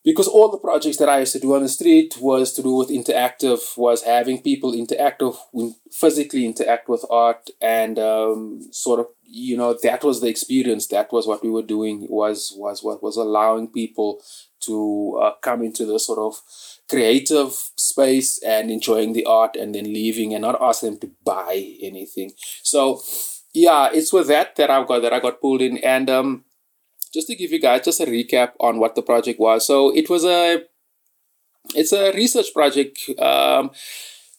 because 0.04 0.28
all 0.28 0.50
the 0.50 0.58
projects 0.58 0.96
that 0.98 1.08
I 1.08 1.20
used 1.20 1.32
to 1.32 1.40
do 1.40 1.54
on 1.54 1.62
the 1.62 1.68
street 1.68 2.16
was 2.20 2.52
to 2.54 2.62
do 2.62 2.74
with 2.74 2.88
interactive, 2.88 3.76
was 3.76 4.04
having 4.04 4.42
people 4.42 4.72
interactive, 4.72 5.36
physically 5.92 6.46
interact 6.46 6.88
with 6.88 7.04
art, 7.10 7.50
and 7.60 7.98
um, 7.98 8.60
sort 8.70 9.00
of 9.00 9.06
you 9.24 9.56
know 9.56 9.76
that 9.82 10.04
was 10.04 10.20
the 10.20 10.28
experience. 10.28 10.86
That 10.86 11.12
was 11.12 11.26
what 11.26 11.42
we 11.42 11.50
were 11.50 11.62
doing. 11.62 12.06
Was 12.08 12.52
was 12.56 12.82
what 12.82 13.02
was 13.02 13.16
allowing 13.16 13.68
people 13.68 14.22
to 14.60 15.20
uh, 15.22 15.32
come 15.42 15.62
into 15.62 15.84
the 15.84 15.98
sort 15.98 16.18
of 16.18 16.40
creative 16.88 17.52
space 17.76 18.42
and 18.42 18.70
enjoying 18.70 19.12
the 19.12 19.26
art, 19.26 19.56
and 19.56 19.74
then 19.74 19.84
leaving 19.84 20.32
and 20.32 20.42
not 20.42 20.60
ask 20.62 20.80
them 20.80 20.98
to 20.98 21.10
buy 21.24 21.76
anything. 21.82 22.32
So 22.62 23.02
yeah, 23.52 23.90
it's 23.92 24.12
with 24.12 24.28
that 24.28 24.56
that 24.56 24.70
I 24.70 24.84
got 24.84 25.02
that 25.02 25.12
I 25.12 25.20
got 25.20 25.40
pulled 25.40 25.62
in, 25.62 25.78
and 25.78 26.08
um 26.08 26.44
just 27.12 27.26
to 27.28 27.36
give 27.36 27.52
you 27.52 27.60
guys 27.60 27.84
just 27.84 28.00
a 28.00 28.06
recap 28.06 28.52
on 28.60 28.78
what 28.78 28.94
the 28.94 29.02
project 29.02 29.40
was. 29.40 29.66
So 29.66 29.94
it 29.94 30.08
was 30.08 30.24
a 30.24 30.62
it's 31.74 31.92
a 31.92 32.12
research 32.12 32.52
project 32.54 32.98
um, 33.18 33.70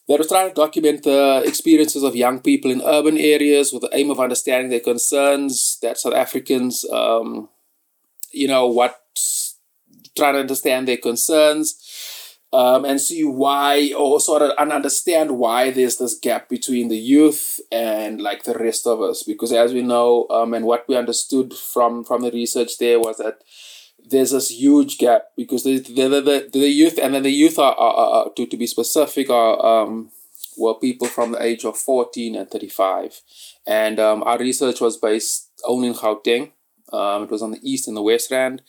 that 0.08 0.18
was 0.18 0.28
trying 0.28 0.48
to 0.48 0.54
document 0.54 1.04
the 1.04 1.42
experiences 1.46 2.02
of 2.02 2.16
young 2.16 2.40
people 2.40 2.70
in 2.70 2.82
urban 2.82 3.16
areas 3.16 3.72
with 3.72 3.82
the 3.82 3.90
aim 3.92 4.10
of 4.10 4.18
understanding 4.18 4.70
their 4.70 4.80
concerns 4.80 5.78
that 5.82 5.98
South 5.98 6.14
Africans, 6.14 6.84
um, 6.92 7.48
you 8.32 8.48
know, 8.48 8.66
what 8.66 8.96
trying 10.16 10.34
to 10.34 10.40
understand 10.40 10.88
their 10.88 10.96
concerns 10.96 11.79
um, 12.52 12.84
and 12.84 13.00
see 13.00 13.22
why 13.22 13.92
or 13.96 14.20
sort 14.20 14.42
of 14.42 14.52
and 14.58 14.72
understand 14.72 15.38
why 15.38 15.70
there's 15.70 15.98
this 15.98 16.18
gap 16.18 16.48
between 16.48 16.88
the 16.88 16.98
youth 16.98 17.60
and 17.70 18.20
like 18.20 18.42
the 18.42 18.54
rest 18.54 18.86
of 18.86 19.00
us. 19.00 19.22
Because 19.22 19.52
as 19.52 19.72
we 19.72 19.82
know 19.82 20.26
um, 20.30 20.54
and 20.54 20.64
what 20.64 20.88
we 20.88 20.96
understood 20.96 21.54
from 21.54 22.04
from 22.04 22.22
the 22.22 22.30
research 22.30 22.78
there 22.78 22.98
was 22.98 23.18
that 23.18 23.42
there's 24.08 24.32
this 24.32 24.50
huge 24.50 24.98
gap 24.98 25.26
because 25.36 25.62
the 25.62 25.78
the, 25.78 26.08
the, 26.08 26.50
the 26.52 26.68
youth 26.68 26.98
and 27.00 27.14
then 27.14 27.22
the 27.22 27.30
youth 27.30 27.58
are, 27.58 27.74
are, 27.74 27.94
are 27.94 28.30
to, 28.30 28.46
to 28.46 28.56
be 28.56 28.66
specific 28.66 29.30
are 29.30 29.64
um, 29.64 30.10
were 30.56 30.74
people 30.74 31.06
from 31.06 31.32
the 31.32 31.42
age 31.42 31.64
of 31.64 31.76
14 31.76 32.34
and 32.34 32.50
35 32.50 33.20
and 33.66 34.00
um, 34.00 34.22
our 34.24 34.38
research 34.38 34.80
was 34.80 34.96
based 34.96 35.50
only 35.64 35.88
in 35.88 35.94
Gauteng 35.94 36.50
um, 36.92 37.24
it 37.24 37.30
was 37.30 37.42
on 37.42 37.50
the 37.50 37.60
east 37.62 37.88
and 37.88 37.96
the 37.96 38.02
west 38.02 38.30
rand 38.30 38.62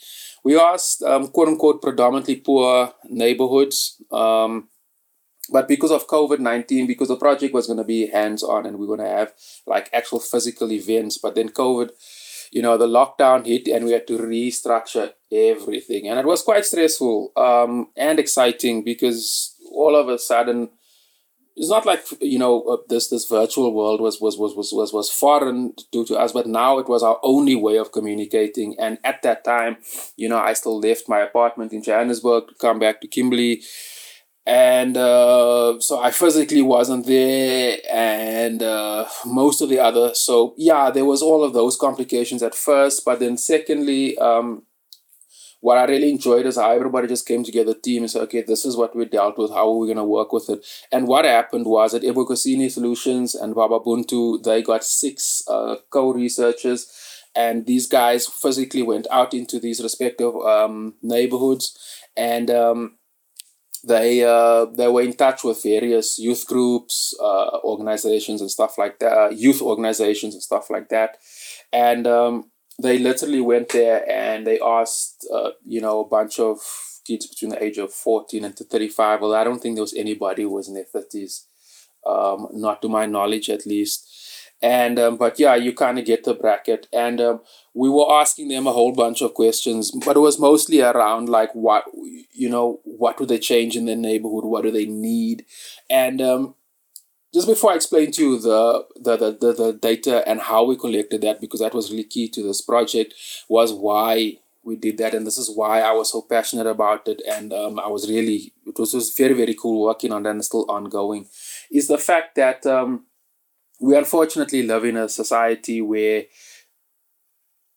we 0.44 0.60
asked 0.60 1.04
um, 1.04 1.28
quote 1.28 1.50
unquote 1.50 1.82
predominantly 1.82 2.38
poor 2.38 2.94
neighborhoods. 3.06 4.02
Um, 4.12 4.70
but 5.52 5.68
because 5.68 5.92
of 5.92 6.08
COVID 6.08 6.40
19, 6.40 6.88
because 6.88 7.10
the 7.10 7.16
project 7.16 7.54
was 7.54 7.68
going 7.68 7.78
to 7.78 7.84
be 7.84 8.08
hands 8.08 8.44
on 8.44 8.66
and 8.66 8.78
we 8.78 8.86
are 8.86 8.96
going 8.96 9.00
to 9.00 9.16
have 9.16 9.34
like 9.68 9.90
actual 9.94 10.20
physical 10.20 10.72
events, 10.72 11.18
but 11.18 11.36
then 11.36 11.50
COVID, 11.50 11.90
you 12.52 12.62
know, 12.62 12.78
the 12.78 12.88
lockdown 12.88 13.46
hit 13.46 13.68
and 13.68 13.86
we 13.86 13.92
had 13.92 14.08
to 14.08 14.18
restructure 14.18 15.12
everything. 15.32 16.08
And 16.08 16.20
it 16.20 16.26
was 16.26 16.44
quite 16.44 16.66
stressful 16.66 17.34
um, 17.36 17.88
and 17.98 18.20
exciting 18.20 18.84
because 18.84 19.56
all 19.74 19.96
of 19.96 20.10
a 20.10 20.18
sudden, 20.18 20.70
it's 21.56 21.70
not 21.70 21.86
like 21.86 22.04
you 22.22 22.40
know 22.40 22.62
uh, 22.64 22.78
this 22.88 23.10
this 23.10 23.28
virtual 23.28 23.74
world 23.74 24.02
was 24.02 24.20
was 24.22 24.38
was 24.38 24.56
was 24.56 24.72
was 24.72 24.94
was 24.94 25.10
foreign 25.10 25.74
due 25.92 26.06
to 26.06 26.18
us 26.18 26.32
but 26.32 26.48
now 26.48 26.80
it 26.80 26.88
was 26.88 27.04
our 27.04 27.20
only 27.24 27.56
way 27.56 27.78
of 27.78 27.92
communicating. 27.92 28.76
And 28.80 28.98
at 29.04 29.22
that 29.24 29.44
time 29.44 29.78
you 30.16 30.30
know 30.30 30.40
i 30.40 30.54
still 30.54 30.80
left 30.80 31.10
my 31.10 31.20
apartment 31.20 31.74
in 31.74 31.84
johannesburg 31.84 32.48
to 32.48 32.56
come 32.56 32.80
back 32.80 33.02
to 33.02 33.08
kimberley. 33.08 33.64
And 34.44 34.98
uh, 34.98 35.80
so 35.80 36.02
i 36.02 36.10
physically 36.12 36.62
wasn't 36.62 37.06
there 37.06 37.78
and 37.92 38.64
uh, 38.64 39.06
most 39.26 39.62
of 39.62 39.70
the 39.70 39.80
other 39.80 40.16
so 40.16 40.56
yeah 40.58 40.90
there 40.90 41.06
was 41.06 41.22
all 41.22 41.44
of 41.44 41.54
those 41.54 41.78
complications 41.78 42.42
at 42.42 42.56
first 42.56 43.06
but 43.06 43.20
then 43.20 43.38
secondly 43.38 44.18
um, 44.18 44.64
what 45.62 45.78
I 45.78 45.86
really 45.86 46.10
enjoyed 46.10 46.46
is 46.48 46.58
how 46.58 46.72
everybody 46.72 47.08
just 47.08 47.28
came 47.28 47.44
together, 47.44 47.74
team, 47.74 48.02
and 48.04 48.12
said, 48.12 48.24
okay, 48.24 48.42
this 48.42 48.66
is 48.66 48.76
what 48.76 48.96
we 48.96 49.06
dealt 49.06 49.38
with, 49.38 49.52
how 49.52 49.70
are 49.70 49.78
we 49.78 49.88
going 49.88 49.98
to 49.98 50.04
work 50.04 50.34
with 50.34 50.50
it? 50.50 50.66
And 50.92 51.08
what 51.08 51.24
happened 51.24 51.68
was 51.68 51.94
that 51.94 52.04
Ebukhosini 52.04 52.70
Solutions 52.70 53.36
and 53.36 53.56
Baba 53.56 53.80
Buntu, 53.80 54.44
they 54.44 54.62
got 54.64 54.84
six 54.84 55.44
uh, 55.48 55.76
co-researchers, 55.92 56.92
and 57.36 57.66
these 57.66 57.88
guys 57.88 58.28
physically 58.28 58.82
went 58.82 59.08
out 59.12 59.34
into 59.34 59.60
these 59.60 59.82
respective 59.82 60.36
um, 60.36 60.96
neighborhoods, 61.02 61.78
and 62.18 62.50
um, 62.50 62.98
they 63.88 64.24
uh, 64.24 64.66
they 64.66 64.88
were 64.88 65.02
in 65.02 65.14
touch 65.14 65.44
with 65.44 65.64
various 65.64 66.20
youth 66.20 66.46
groups, 66.46 67.16
uh, 67.22 67.60
organizations, 67.64 68.42
and 68.42 68.52
stuff 68.52 68.78
like 68.78 69.00
that, 69.00 69.38
youth 69.38 69.62
organizations 69.62 70.34
and 70.34 70.44
stuff 70.44 70.70
like 70.70 70.90
that, 70.90 71.18
and 71.72 72.06
um, 72.06 72.51
they 72.82 72.98
literally 72.98 73.42
went 73.42 73.70
there 73.70 74.10
and 74.10 74.46
they 74.46 74.60
asked, 74.60 75.28
uh, 75.34 75.52
you 75.66 75.82
know, 75.82 76.02
a 76.02 76.08
bunch 76.08 76.40
of 76.40 76.60
kids 77.06 77.28
between 77.28 77.52
the 77.52 77.64
age 77.64 77.78
of 77.78 77.94
14 77.94 78.46
and 78.46 78.56
to 78.58 78.64
35. 78.64 79.22
Well, 79.22 79.36
I 79.36 79.44
don't 79.44 79.60
think 79.60 79.76
there 79.76 79.84
was 79.84 79.94
anybody 79.94 80.44
who 80.44 80.54
was 80.54 80.68
in 80.68 80.76
their 80.76 80.86
30s, 80.94 81.46
um, 82.08 82.48
not 82.54 82.82
to 82.82 82.90
my 82.90 83.06
knowledge 83.06 83.50
at 83.50 83.66
least. 83.66 84.08
And, 84.64 85.00
um, 85.00 85.18
but 85.18 85.40
yeah, 85.40 85.56
you 85.56 85.74
kind 85.74 85.98
of 85.98 86.06
get 86.06 86.24
the 86.24 86.36
bracket. 86.36 86.88
And 86.94 87.20
um, 87.20 87.42
we 87.74 87.90
were 87.90 88.12
asking 88.14 88.50
them 88.50 88.68
a 88.68 88.72
whole 88.72 88.94
bunch 88.94 89.22
of 89.22 89.34
questions, 89.34 89.92
but 89.92 90.16
it 90.16 90.20
was 90.20 90.40
mostly 90.40 90.82
around 90.82 91.30
like 91.30 91.54
what, 91.54 91.86
you 92.32 92.48
know, 92.48 92.80
what 92.84 93.18
do 93.18 93.26
they 93.26 93.40
change 93.40 93.76
in 93.76 93.86
their 93.86 93.96
neighborhood? 93.96 94.46
What 94.46 94.64
do 94.64 94.72
they 94.72 94.86
need? 94.86 95.46
And 95.90 96.22
um, 96.22 96.56
just 97.34 97.48
before 97.48 97.72
I 97.72 97.76
explain 97.76 98.12
to 98.12 98.22
you 98.22 98.40
the, 98.40 98.86
the, 98.96 99.18
the, 99.18 99.32
the, 99.40 99.54
the 99.54 99.74
data 99.74 100.28
and 100.28 100.42
how 100.42 100.66
we 100.66 100.76
collected 100.76 101.22
that, 101.22 101.40
because 101.40 101.62
that 101.62 101.74
was 101.74 101.92
really 101.92 102.04
key 102.04 102.28
to 102.30 102.44
this 102.44 102.62
project, 102.62 103.14
was 103.48 103.72
why 103.74 104.38
we 104.64 104.76
did 104.76 104.98
that. 104.98 105.14
And 105.14 105.26
this 105.26 105.38
is 105.38 105.50
why 105.50 105.82
I 105.82 105.92
was 105.94 106.12
so 106.12 106.22
passionate 106.22 106.68
about 106.68 107.08
it. 107.08 107.22
And 107.28 107.54
um, 107.54 107.80
I 107.80 107.88
was 107.88 108.10
really, 108.10 108.54
it 108.66 108.78
was, 108.78 108.94
was 108.94 109.16
very, 109.16 109.34
very 109.34 109.56
cool 109.56 109.84
working 109.84 110.12
on 110.12 110.24
that 110.24 110.32
and 110.32 110.46
still 110.46 110.66
ongoing, 110.70 111.28
is 111.72 111.88
the 111.88 111.98
fact 111.98 112.36
that 112.36 112.66
um, 112.66 113.06
we 113.80 113.98
unfortunately 113.98 114.64
live 114.64 114.86
in 114.86 114.98
a 114.98 115.10
society 115.10 115.82
where 115.82 116.26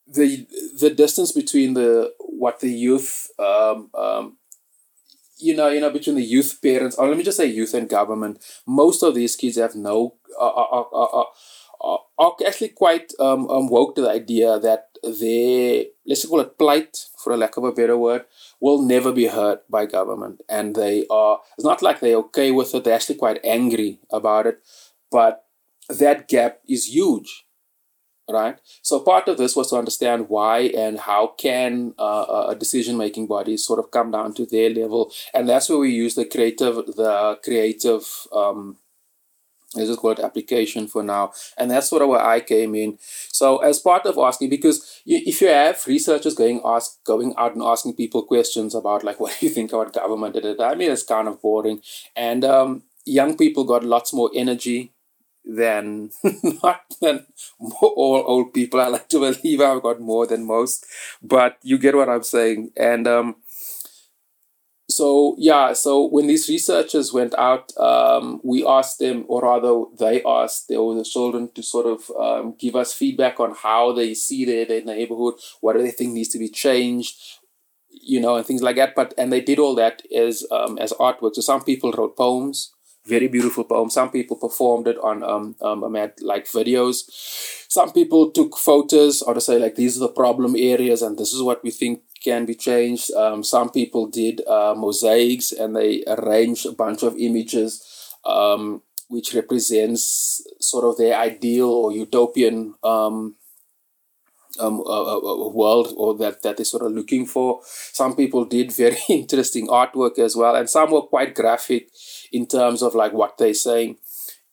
the 0.07 0.45
the 0.79 0.91
distance 0.91 1.31
between 1.31 1.73
the 1.73 2.13
what 2.19 2.59
the 2.59 2.69
youth 2.69 3.31
um, 3.39 3.89
um, 3.97 4.37
you 5.37 5.55
know, 5.55 5.69
you 5.69 5.81
know, 5.81 5.89
between 5.89 6.15
the 6.15 6.23
youth 6.23 6.59
parents, 6.61 6.95
or 6.95 7.07
let 7.07 7.17
me 7.17 7.23
just 7.23 7.37
say 7.37 7.45
youth 7.45 7.73
and 7.73 7.89
government, 7.89 8.43
most 8.65 9.03
of 9.03 9.15
these 9.15 9.35
kids 9.35 9.57
have 9.57 9.75
no, 9.75 10.15
uh, 10.39 10.47
uh, 10.47 10.83
uh, 10.93 11.23
uh, 11.83 11.97
are 12.17 12.35
actually 12.47 12.69
quite 12.69 13.13
um, 13.19 13.49
um, 13.49 13.69
woke 13.69 13.95
to 13.95 14.01
the 14.01 14.09
idea 14.09 14.59
that 14.59 14.89
they, 15.03 15.89
let's 16.05 16.25
call 16.25 16.39
it 16.39 16.57
plight, 16.57 16.97
for 17.21 17.33
a 17.33 17.37
lack 17.37 17.57
of 17.57 17.63
a 17.63 17.71
better 17.71 17.97
word, 17.97 18.25
will 18.59 18.81
never 18.81 19.11
be 19.11 19.27
heard 19.27 19.59
by 19.69 19.85
government. 19.85 20.41
And 20.47 20.75
they 20.75 21.05
are, 21.09 21.39
it's 21.57 21.65
not 21.65 21.81
like 21.81 21.99
they're 21.99 22.17
okay 22.17 22.51
with 22.51 22.73
it, 22.73 22.83
they're 22.83 22.95
actually 22.95 23.15
quite 23.15 23.39
angry 23.43 23.99
about 24.11 24.47
it. 24.47 24.59
But 25.11 25.43
that 25.89 26.27
gap 26.27 26.59
is 26.67 26.93
huge 26.93 27.44
right 28.29 28.57
so 28.81 28.99
part 28.99 29.27
of 29.27 29.37
this 29.37 29.55
was 29.55 29.69
to 29.69 29.75
understand 29.75 30.29
why 30.29 30.59
and 30.77 30.99
how 30.99 31.27
can 31.37 31.93
uh, 31.99 32.47
a 32.49 32.55
decision 32.55 32.97
making 32.97 33.27
body 33.27 33.55
sort 33.55 33.79
of 33.79 33.91
come 33.91 34.11
down 34.11 34.33
to 34.33 34.45
their 34.45 34.69
level 34.69 35.11
and 35.33 35.47
that's 35.47 35.69
where 35.69 35.77
we 35.77 35.91
use 35.91 36.15
the 36.15 36.25
creative 36.25 36.75
the 36.75 37.39
creative 37.43 38.07
um, 38.33 38.77
let's 39.75 39.89
just 39.89 39.99
call 39.99 40.11
it 40.11 40.19
application 40.19 40.87
for 40.87 41.03
now. 41.03 41.31
And 41.57 41.69
that's 41.69 41.89
sort 41.89 42.01
of 42.01 42.09
where 42.09 42.25
I 42.25 42.39
came 42.39 42.75
in. 42.75 42.97
So 43.01 43.57
as 43.57 43.79
part 43.79 44.05
of 44.05 44.17
asking, 44.17 44.49
because 44.49 45.01
you, 45.05 45.21
if 45.25 45.41
you 45.41 45.47
have 45.47 45.85
researchers 45.87 46.33
going 46.33 46.61
ask 46.63 47.03
going 47.03 47.33
out 47.37 47.53
and 47.53 47.63
asking 47.63 47.95
people 47.95 48.23
questions 48.23 48.75
about 48.75 49.03
like 49.03 49.19
what 49.19 49.37
do 49.39 49.45
you 49.45 49.51
think 49.51 49.73
about 49.73 49.93
government, 49.93 50.37
I 50.59 50.75
mean 50.75 50.91
it's 50.91 51.03
kind 51.03 51.27
of 51.27 51.41
boring. 51.41 51.81
And 52.15 52.43
um, 52.45 52.83
young 53.05 53.37
people 53.37 53.63
got 53.63 53.83
lots 53.83 54.13
more 54.13 54.31
energy 54.33 54.93
than 55.45 56.11
not 56.63 56.81
than 57.01 57.25
all 57.59 58.23
old 58.25 58.53
people. 58.53 58.81
I 58.81 58.87
like 58.87 59.09
to 59.09 59.19
believe 59.19 59.61
I've 59.61 59.83
got 59.83 59.99
more 60.01 60.27
than 60.27 60.45
most, 60.45 60.85
but 61.21 61.57
you 61.61 61.77
get 61.77 61.95
what 61.95 62.09
I'm 62.09 62.23
saying. 62.23 62.71
And 62.75 63.07
um, 63.07 63.35
so 64.89 65.35
yeah, 65.39 65.73
so 65.73 66.05
when 66.05 66.27
these 66.27 66.47
researchers 66.47 67.11
went 67.11 67.33
out, 67.35 67.75
um, 67.77 68.39
we 68.43 68.65
asked 68.65 68.99
them, 68.99 69.25
or 69.27 69.41
rather, 69.41 69.85
they 69.97 70.21
asked 70.23 70.67
the 70.67 71.09
children 71.09 71.49
to 71.55 71.63
sort 71.63 71.87
of 71.87 72.11
um, 72.19 72.55
give 72.59 72.75
us 72.75 72.93
feedback 72.93 73.39
on 73.39 73.55
how 73.55 73.93
they 73.93 74.13
see 74.13 74.45
their, 74.45 74.65
their 74.65 74.83
neighborhood, 74.83 75.35
what 75.61 75.73
do 75.73 75.81
they 75.81 75.91
think 75.91 76.13
needs 76.13 76.29
to 76.29 76.37
be 76.37 76.49
changed, 76.49 77.15
you 77.89 78.19
know, 78.19 78.35
and 78.35 78.45
things 78.45 78.61
like 78.61 78.75
that. 78.75 78.93
But 78.95 79.13
and 79.17 79.33
they 79.33 79.41
did 79.41 79.57
all 79.57 79.73
that 79.75 80.03
as 80.15 80.45
um, 80.51 80.77
as 80.77 80.93
artwork. 80.93 81.33
So 81.33 81.41
some 81.41 81.63
people 81.63 81.91
wrote 81.91 82.15
poems, 82.15 82.74
very 83.05 83.27
beautiful 83.27 83.63
poem. 83.63 83.89
Some 83.89 84.09
people 84.09 84.37
performed 84.37 84.87
it 84.87 84.97
on 84.97 85.23
um, 85.23 85.55
um 85.61 85.81
like 86.21 86.45
videos. 86.45 87.03
Some 87.69 87.91
people 87.91 88.31
took 88.31 88.57
photos 88.57 89.21
or 89.21 89.33
to 89.33 89.41
say 89.41 89.59
like 89.59 89.75
these 89.75 89.97
are 89.97 90.07
the 90.07 90.09
problem 90.09 90.55
areas 90.57 91.01
and 91.01 91.17
this 91.17 91.33
is 91.33 91.41
what 91.41 91.63
we 91.63 91.71
think 91.71 92.01
can 92.23 92.45
be 92.45 92.55
changed. 92.55 93.13
Um, 93.13 93.43
some 93.43 93.69
people 93.69 94.07
did 94.07 94.41
uh, 94.47 94.73
mosaics 94.75 95.51
and 95.51 95.75
they 95.75 96.03
arranged 96.07 96.65
a 96.65 96.71
bunch 96.71 97.03
of 97.03 97.15
images 97.17 98.15
um, 98.25 98.81
which 99.07 99.33
represents 99.35 100.41
sort 100.59 100.85
of 100.85 100.97
their 100.97 101.15
ideal 101.15 101.69
or 101.69 101.91
utopian 101.91 102.73
um, 102.83 103.35
um, 104.59 104.83
a, 104.85 105.49
world 105.49 105.93
or 105.97 106.15
that, 106.17 106.41
that 106.43 106.57
they're 106.57 106.65
sort 106.65 106.85
of 106.85 106.91
looking 106.91 107.25
for. 107.25 107.61
Some 107.63 108.15
people 108.15 108.45
did 108.45 108.71
very 108.71 108.97
interesting 109.09 109.67
artwork 109.67 110.19
as 110.19 110.35
well, 110.35 110.55
and 110.55 110.69
some 110.69 110.91
were 110.91 111.01
quite 111.01 111.35
graphic 111.35 111.89
in 112.31 112.47
terms 112.47 112.81
of 112.81 112.95
like 112.95 113.13
what 113.13 113.37
they're 113.37 113.53
saying. 113.53 113.97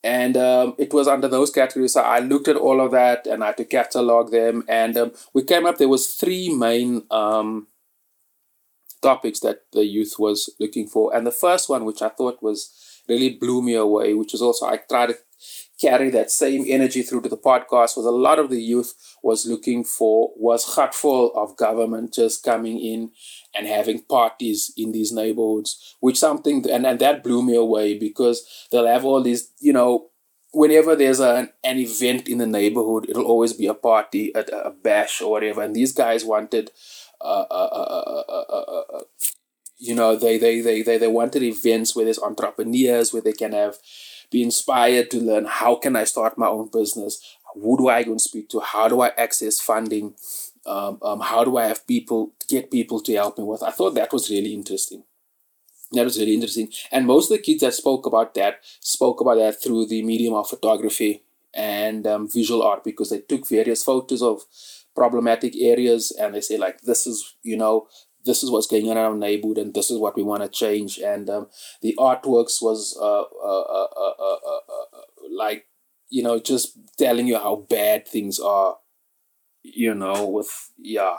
And 0.05 0.37
um, 0.37 0.75
it 0.79 0.93
was 0.93 1.07
under 1.07 1.29
those 1.29 1.51
categories. 1.51 1.93
So 1.93 2.03
I 2.03 2.19
looked 2.19 2.49
at 2.49 2.57
all 2.57 2.81
of 2.81 2.91
that 2.91 3.27
and 3.27 3.43
I 3.43 3.49
had 3.49 3.57
to 3.59 3.65
catalog 3.65 4.33
them. 4.33 4.65
And 4.69 4.97
um, 4.97 5.13
we 5.33 5.45
came 5.45 5.65
up, 5.65 5.79
there 5.79 5.89
was 5.89 6.15
three 6.15 6.53
main 6.53 7.05
um, 7.11 7.69
topics 9.01 9.41
that 9.41 9.61
the 9.73 9.85
youth 9.85 10.15
was 10.19 10.51
looking 10.59 10.89
for. 10.89 11.15
And 11.15 11.25
the 11.25 11.31
first 11.31 11.69
one, 11.69 11.85
which 11.85 12.03
I 12.03 12.09
thought 12.09 12.43
was 12.43 12.73
really 13.09 13.31
blew 13.31 13.63
me 13.63 13.75
away, 13.75 14.15
which 14.15 14.33
was 14.33 14.43
also, 14.43 14.67
I 14.67 14.79
tried 14.79 15.07
to 15.07 15.19
carry 15.83 16.11
that 16.11 16.31
same 16.31 16.65
energy 16.69 17.03
through 17.03 17.23
to 17.23 17.29
the 17.29 17.45
podcast, 17.51 17.97
was 17.97 18.07
a 18.07 18.21
lot 18.27 18.39
of 18.39 18.49
the 18.51 18.63
youth 18.73 18.95
was 19.23 19.47
looking 19.47 19.83
for, 19.85 20.31
was 20.37 20.65
full 20.93 21.33
of 21.35 21.57
government 21.57 22.15
just 22.15 22.45
coming 22.45 22.79
in 22.79 23.11
and 23.55 23.67
having 23.67 24.03
parties 24.03 24.73
in 24.77 24.93
these 24.93 25.13
neighborhoods, 25.13 25.97
which 26.01 26.19
something, 26.19 26.65
and, 26.71 26.87
and 26.87 26.99
that 27.01 27.25
blew 27.25 27.43
me 27.43 27.57
away 27.57 27.99
because 27.99 28.69
they'll 28.71 28.87
have 28.87 29.05
all 29.05 29.23
these, 29.23 29.53
you 29.61 29.73
know, 29.73 30.11
whenever 30.53 30.95
there's 30.95 31.21
an, 31.21 31.51
an 31.65 31.79
event 31.79 32.29
in 32.29 32.39
the 32.39 32.47
neighborhood, 32.47 33.07
it'll 33.09 33.25
always 33.25 33.53
be 33.53 33.67
a 33.67 33.75
party, 33.75 34.33
a, 34.35 34.41
a 34.41 34.71
bash 34.71 35.21
or 35.21 35.31
whatever. 35.31 35.63
And 35.63 35.75
these 35.75 35.93
guys 35.93 36.25
wanted, 36.25 36.71
uh, 37.21 37.45
uh, 37.51 38.05
uh, 38.93 39.01
you 39.79 39.95
know, 39.95 40.15
they, 40.15 40.39
they, 40.39 40.61
they, 40.61 40.83
they, 40.83 40.99
they 40.99 41.09
wanted 41.09 41.43
events 41.43 41.97
where 41.97 42.05
there's 42.05 42.19
entrepreneurs, 42.19 43.13
where 43.13 43.23
they 43.23 43.33
can 43.33 43.53
have, 43.53 43.79
be 44.33 44.43
inspired 44.43 45.11
to 45.13 45.21
learn 45.21 45.45
how 45.45 45.77
can 45.77 45.95
I 45.95 46.05
start 46.05 46.39
my 46.39 46.49
own 46.49 46.71
business? 46.73 47.37
Who 47.55 47.77
do 47.77 47.89
I 47.89 48.03
go 48.03 48.13
and 48.13 48.21
speak 48.21 48.49
to? 48.49 48.61
How 48.61 48.89
do 48.89 49.03
I 49.03 49.13
access 49.17 49.61
funding? 49.61 50.15
Um, 50.65 50.99
um, 51.03 51.21
how 51.21 51.45
do 51.45 51.57
I 51.59 51.67
have 51.67 51.87
people 51.87 52.33
get 52.49 52.71
people 52.71 53.01
to 53.01 53.15
help 53.15 53.39
me 53.39 53.45
with? 53.45 53.63
I 53.63 53.71
thought 53.71 53.95
that 53.95 54.13
was 54.13 54.31
really 54.31 54.55
interesting. 54.55 55.05
That 55.93 56.05
was 56.05 56.19
really 56.19 56.35
interesting. 56.35 56.73
And 56.91 57.07
most 57.07 57.31
of 57.31 57.37
the 57.37 57.43
kids 57.43 57.61
that 57.61 57.75
spoke 57.75 58.07
about 58.07 58.35
that 58.35 58.61
spoke 58.81 59.21
about 59.21 59.37
that 59.37 59.63
through 59.63 59.87
the 59.87 60.03
medium 60.03 60.35
of 60.35 60.49
photography 60.49 61.23
and 61.55 62.07
um, 62.07 62.29
visual 62.29 62.63
art 62.63 62.83
because 62.83 63.11
they 63.11 63.21
took 63.21 63.47
various 63.47 63.85
photos 63.85 64.23
of 64.23 64.43
problematic 64.95 65.55
areas 65.57 66.11
and 66.19 66.35
they 66.35 66.41
say 66.41 66.57
like 66.57 66.81
this 66.83 67.07
is 67.07 67.35
you 67.43 67.57
know 67.57 67.87
this 68.25 68.43
is 68.43 68.51
what's 68.51 68.67
going 68.67 68.89
on 68.89 68.97
in 68.97 69.03
our 69.03 69.15
neighborhood 69.15 69.59
and 69.59 69.75
this 69.75 69.91
is 69.91 69.99
what 69.99 70.17
we 70.17 70.23
want 70.23 70.43
to 70.43 70.49
change 70.49 70.99
and 70.99 71.29
um, 71.29 71.49
the 71.81 71.95
artworks 71.99 72.63
was 72.63 72.97
uh, 73.01 73.23
uh, 73.23 73.87
uh, 74.23 74.61
like 75.31 75.67
you 76.09 76.23
know 76.23 76.39
just 76.39 76.79
telling 76.99 77.27
you 77.27 77.39
how 77.39 77.57
bad 77.69 78.07
things 78.07 78.39
are 78.39 78.77
you 79.63 79.95
know, 79.95 80.27
with 80.27 80.71
yeah. 80.79 81.17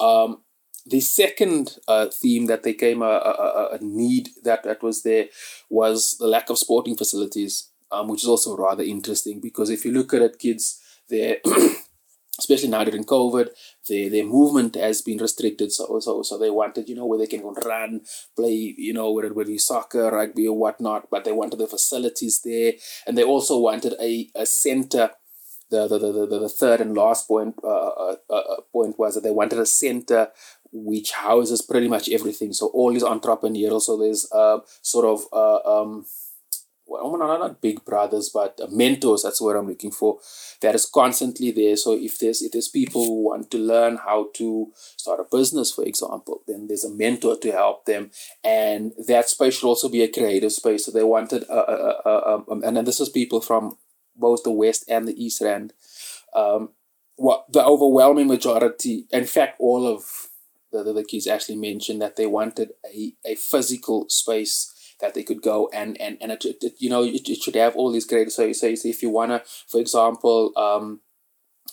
Um, 0.00 0.42
the 0.86 1.00
second 1.00 1.76
uh, 1.86 2.08
theme 2.08 2.46
that 2.46 2.62
they 2.62 2.74
came 2.74 3.02
a, 3.02 3.06
a, 3.06 3.68
a, 3.72 3.78
need 3.80 4.30
that, 4.42 4.64
that 4.64 4.82
was 4.82 5.02
there 5.02 5.26
was 5.70 6.16
the 6.18 6.26
lack 6.26 6.50
of 6.50 6.58
sporting 6.58 6.96
facilities, 6.96 7.68
um, 7.92 8.08
which 8.08 8.22
is 8.22 8.28
also 8.28 8.56
rather 8.56 8.82
interesting 8.82 9.40
because 9.40 9.70
if 9.70 9.84
you 9.84 9.92
look 9.92 10.12
at 10.12 10.22
it, 10.22 10.38
kids, 10.38 10.80
they 11.08 11.40
especially 12.42 12.72
now 12.74 12.84
during 12.88 13.04
COVID, 13.14 13.48
their 13.88 14.10
their 14.14 14.28
movement 14.36 14.74
has 14.86 15.02
been 15.08 15.24
restricted. 15.26 15.70
So 15.78 15.84
so 16.06 16.12
so 16.28 16.38
they 16.42 16.52
wanted, 16.60 16.88
you 16.90 16.96
know, 16.98 17.08
where 17.08 17.20
they 17.22 17.30
can 17.32 17.42
go 17.46 17.54
run, 17.72 18.00
play, 18.36 18.56
you 18.88 18.94
know, 18.98 19.08
whether 19.12 19.32
it 19.32 19.46
be 19.54 19.58
soccer, 19.70 20.06
rugby 20.18 20.46
or 20.52 20.58
whatnot, 20.64 21.08
but 21.12 21.24
they 21.24 21.40
wanted 21.40 21.58
the 21.60 21.72
facilities 21.76 22.40
there. 22.50 22.72
And 23.06 23.16
they 23.16 23.26
also 23.34 23.58
wanted 23.68 23.94
a, 24.10 24.12
a 24.44 24.46
center 24.46 25.10
the 25.72 25.88
the, 25.88 25.98
the, 25.98 26.26
the, 26.26 26.38
the 26.46 26.48
third 26.48 26.80
and 26.80 26.96
last 27.04 27.26
point 27.26 27.54
uh, 27.64 27.92
uh, 28.06 28.16
uh, 28.30 28.60
point 28.72 28.98
was 28.98 29.14
that 29.14 29.24
they 29.24 29.30
wanted 29.40 29.58
a 29.58 29.66
center 29.66 30.28
which 30.72 31.12
houses 31.12 31.60
pretty 31.62 31.88
much 31.88 32.08
everything. 32.08 32.52
So 32.52 32.66
all 32.68 32.96
is 32.96 33.02
entrepreneurial. 33.02 33.80
So 33.80 33.98
there's 33.98 34.30
uh, 34.32 34.58
sort 34.80 35.06
of 35.12 35.18
uh, 35.32 35.60
um, 35.74 36.06
well, 36.92 37.16
not, 37.16 37.40
not 37.40 37.60
big 37.60 37.84
brothers, 37.84 38.30
but 38.32 38.60
uh, 38.62 38.66
mentors. 38.70 39.22
That's 39.22 39.40
what 39.40 39.56
I'm 39.56 39.68
looking 39.68 39.90
for. 39.90 40.18
That 40.60 40.74
is 40.74 40.86
constantly 40.86 41.50
there. 41.50 41.76
So 41.76 41.92
if 41.92 42.18
there's 42.18 42.42
if 42.42 42.52
there's 42.52 42.68
people 42.68 43.04
who 43.04 43.24
want 43.24 43.50
to 43.50 43.58
learn 43.58 43.96
how 43.96 44.28
to 44.34 44.72
start 44.74 45.20
a 45.20 45.24
business, 45.30 45.72
for 45.72 45.84
example, 45.84 46.42
then 46.46 46.66
there's 46.66 46.84
a 46.84 46.90
mentor 46.90 47.36
to 47.38 47.52
help 47.52 47.86
them, 47.86 48.10
and 48.44 48.92
that 49.08 49.28
space 49.28 49.58
should 49.58 49.68
also 49.68 49.88
be 49.88 50.02
a 50.02 50.12
creative 50.12 50.52
space. 50.52 50.84
So 50.84 50.92
they 50.92 51.04
wanted, 51.04 51.44
uh, 51.48 52.00
uh 52.04 52.42
um, 52.48 52.62
and 52.62 52.76
then 52.76 52.84
this 52.84 53.00
is 53.00 53.08
people 53.08 53.40
from 53.40 53.78
both 54.14 54.42
the 54.42 54.50
West 54.50 54.84
and 54.88 55.08
the 55.08 55.24
East 55.24 55.42
end. 55.42 55.72
Um, 56.34 56.70
what 57.16 57.50
the 57.52 57.64
overwhelming 57.64 58.26
majority, 58.26 59.06
in 59.10 59.24
fact, 59.24 59.56
all 59.58 59.86
of 59.86 60.28
the, 60.72 60.82
the, 60.82 60.92
the 60.92 61.04
kids 61.04 61.26
actually 61.26 61.56
mentioned 61.56 62.00
that 62.02 62.16
they 62.16 62.26
wanted 62.26 62.72
a, 62.86 63.12
a 63.24 63.34
physical 63.34 64.06
space 64.08 64.71
that 65.02 65.12
they 65.12 65.22
could 65.22 65.42
go 65.42 65.68
and 65.74 66.00
and 66.00 66.16
and 66.22 66.32
it, 66.32 66.44
it 66.44 66.74
you 66.78 66.88
know 66.88 67.02
it, 67.02 67.28
it 67.28 67.42
should 67.42 67.56
have 67.56 67.76
all 67.76 67.92
these 67.92 68.06
great 68.06 68.32
so, 68.32 68.50
so 68.52 68.66
if 68.66 69.02
you 69.02 69.10
wanna 69.10 69.42
for 69.66 69.80
example 69.80 70.52
um 70.56 71.00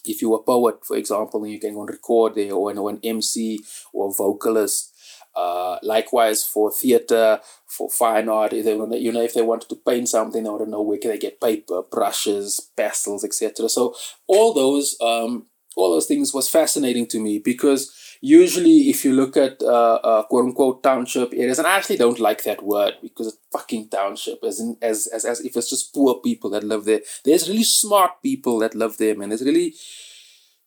if 0.03 0.21
you're 0.21 0.39
a 0.39 0.43
poet 0.43 0.85
for 0.85 0.97
example 0.97 1.43
and 1.43 1.53
you 1.53 1.59
can 1.59 1.73
go 1.73 1.81
and 1.81 1.89
record 1.89 2.35
there 2.35 2.51
or, 2.51 2.77
or 2.77 2.89
an 2.89 2.99
MC 3.03 3.59
or 3.93 4.13
vocalist 4.13 4.93
uh, 5.35 5.77
likewise 5.83 6.43
for 6.43 6.71
theater, 6.71 7.39
for 7.65 7.89
fine 7.89 8.27
art, 8.27 8.51
if 8.51 8.65
they 8.65 8.75
want 8.75 8.99
you 8.99 9.11
know 9.11 9.21
if 9.21 9.33
they 9.33 9.41
wanted 9.41 9.69
to 9.69 9.75
paint 9.75 10.09
something, 10.09 10.43
they 10.43 10.49
want 10.49 10.63
to 10.63 10.69
know 10.69 10.81
where 10.81 10.97
can 10.97 11.11
they 11.11 11.17
get 11.17 11.39
paper, 11.39 11.81
brushes, 11.83 12.59
pastels, 12.75 13.23
etc. 13.23 13.69
So 13.69 13.95
all 14.27 14.53
those 14.53 14.97
um, 15.01 15.45
all 15.75 15.91
those 15.91 16.07
things 16.07 16.33
was 16.33 16.49
fascinating 16.49 17.07
to 17.07 17.19
me 17.19 17.39
because 17.39 18.08
usually 18.21 18.89
if 18.89 19.05
you 19.05 19.13
look 19.13 19.37
at 19.37 19.61
uh, 19.61 19.95
uh, 19.95 20.23
quote 20.23 20.45
unquote 20.45 20.83
township 20.83 21.33
areas, 21.33 21.59
and 21.59 21.67
I 21.67 21.77
actually 21.77 21.97
don't 21.97 22.19
like 22.19 22.43
that 22.43 22.63
word 22.63 22.95
because 23.01 23.27
it's 23.27 23.37
fucking 23.51 23.89
township, 23.89 24.43
as 24.43 24.59
in 24.59 24.77
as, 24.81 25.07
as 25.07 25.25
as 25.25 25.39
if 25.41 25.55
it's 25.55 25.69
just 25.69 25.93
poor 25.93 26.15
people 26.15 26.49
that 26.51 26.63
live 26.63 26.85
there. 26.85 27.01
There's 27.25 27.49
really 27.49 27.63
smart 27.63 28.21
people 28.21 28.59
that 28.59 28.75
live 28.75 28.97
there, 28.97 29.15
man. 29.15 29.29
There's 29.29 29.43
really 29.43 29.75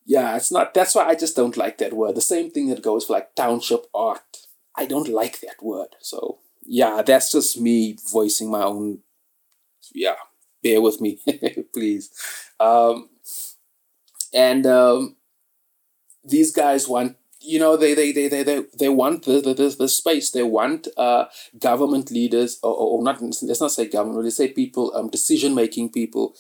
yeah, 0.05 0.37
it's 0.37 0.51
not. 0.51 0.75
That's 0.75 0.95
why 0.95 1.05
I 1.05 1.15
just 1.15 1.37
don't 1.37 1.57
like 1.57 1.79
that 1.79 1.93
word. 1.93 2.17
The 2.17 2.21
same 2.21 2.51
thing 2.51 2.69
that 2.69 2.83
goes 2.83 3.05
for 3.05 3.15
like 3.15 3.35
township 3.35 3.87
art 3.95 4.43
I 4.75 4.87
don't 4.87 5.09
like 5.09 5.41
that 5.41 5.63
word. 5.63 5.97
So 6.01 6.39
yeah, 6.65 7.03
that's 7.03 7.33
just 7.33 7.61
me 7.61 7.97
voicing 8.11 8.51
my 8.51 8.63
own. 8.63 9.01
Yeah, 9.95 10.17
bear 10.63 10.81
with 10.81 11.01
me, 11.01 11.19
please. 11.75 12.11
Um, 12.59 13.11
and 14.33 14.67
um, 14.67 15.17
these 16.25 16.53
guys 16.53 16.89
want 16.89 17.17
you 17.45 17.59
know 17.59 17.77
they 17.77 17.95
they 17.95 18.13
they 18.13 18.29
they 18.29 18.43
they, 18.79 18.89
want 18.89 19.25
the, 19.25 19.41
the, 19.41 19.55
the, 19.55 19.69
the 19.79 19.89
space. 19.89 20.31
They 20.31 20.43
want 20.43 20.89
uh 20.97 21.27
government 21.59 22.11
leaders 22.11 22.59
or, 22.63 22.75
or 22.75 23.03
not 23.03 23.21
let's 23.21 23.61
not 23.61 23.73
say 23.73 23.87
government 23.89 24.25
let's 24.25 24.37
say 24.37 24.49
people 24.49 24.93
um 24.95 25.09
decision 25.11 25.55
making 25.55 25.91
people 25.91 26.35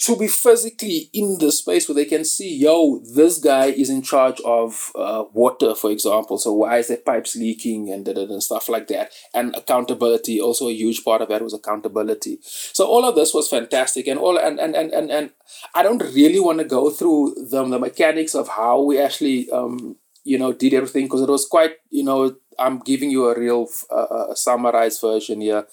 to 0.00 0.16
be 0.16 0.28
physically 0.28 1.10
in 1.12 1.38
the 1.38 1.50
space 1.50 1.88
where 1.88 1.94
they 1.96 2.04
can 2.04 2.24
see, 2.24 2.56
yo, 2.56 3.00
this 3.14 3.38
guy 3.38 3.66
is 3.66 3.90
in 3.90 4.00
charge 4.00 4.40
of 4.44 4.92
uh, 4.94 5.24
water, 5.32 5.74
for 5.74 5.90
example. 5.90 6.38
So 6.38 6.52
why 6.52 6.78
is 6.78 6.86
the 6.86 6.98
pipes 6.98 7.34
leaking 7.34 7.90
and, 7.90 8.06
and 8.06 8.42
stuff 8.42 8.68
like 8.68 8.86
that? 8.88 9.12
And 9.34 9.56
accountability, 9.56 10.40
also 10.40 10.68
a 10.68 10.72
huge 10.72 11.04
part 11.04 11.20
of 11.20 11.28
that 11.30 11.42
was 11.42 11.52
accountability. 11.52 12.38
So 12.42 12.86
all 12.86 13.04
of 13.04 13.16
this 13.16 13.34
was 13.34 13.48
fantastic, 13.48 14.06
and 14.06 14.20
all 14.20 14.38
and 14.38 14.60
and 14.60 14.76
and 14.76 14.92
and, 14.92 15.10
and 15.10 15.30
I 15.74 15.82
don't 15.82 16.02
really 16.02 16.40
want 16.40 16.58
to 16.58 16.64
go 16.64 16.90
through 16.90 17.34
the 17.50 17.64
the 17.64 17.78
mechanics 17.78 18.34
of 18.34 18.48
how 18.48 18.80
we 18.80 19.00
actually 19.00 19.50
um 19.50 19.96
you 20.22 20.38
know 20.38 20.52
did 20.52 20.74
everything 20.74 21.06
because 21.06 21.22
it 21.22 21.28
was 21.28 21.46
quite 21.46 21.72
you 21.90 22.04
know 22.04 22.36
I'm 22.58 22.78
giving 22.78 23.10
you 23.10 23.28
a 23.28 23.38
real 23.38 23.68
uh, 23.90 24.34
summarized 24.34 25.00
version 25.00 25.40
here. 25.40 25.66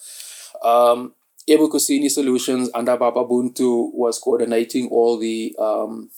Um, 0.62 1.14
Ebukhosini 1.48 2.10
Solutions 2.10 2.70
under 2.74 2.96
Baba 2.96 3.24
Buntu 3.24 3.90
was 3.94 4.18
coordinating 4.18 4.88
all 4.88 5.16
the 5.18 5.54
um, 5.58 6.10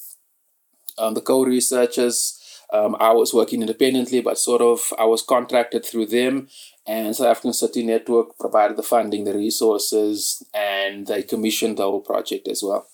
um, 0.96 1.14
the 1.14 1.20
co-researchers. 1.20 2.34
Um, 2.72 2.96
I 3.00 3.12
was 3.12 3.32
working 3.32 3.62
independently, 3.62 4.20
but 4.20 4.38
sort 4.38 4.60
of 4.60 4.92
I 4.98 5.04
was 5.04 5.22
contracted 5.22 5.84
through 5.84 6.06
them, 6.06 6.48
and 6.86 7.14
South 7.14 7.28
African 7.28 7.52
City 7.52 7.82
Network 7.82 8.38
provided 8.38 8.76
the 8.76 8.82
funding, 8.82 9.24
the 9.24 9.34
resources, 9.34 10.42
and 10.54 11.06
they 11.06 11.22
commissioned 11.22 11.78
the 11.78 11.84
whole 11.84 12.00
project 12.00 12.48
as 12.48 12.62
well. 12.62 12.86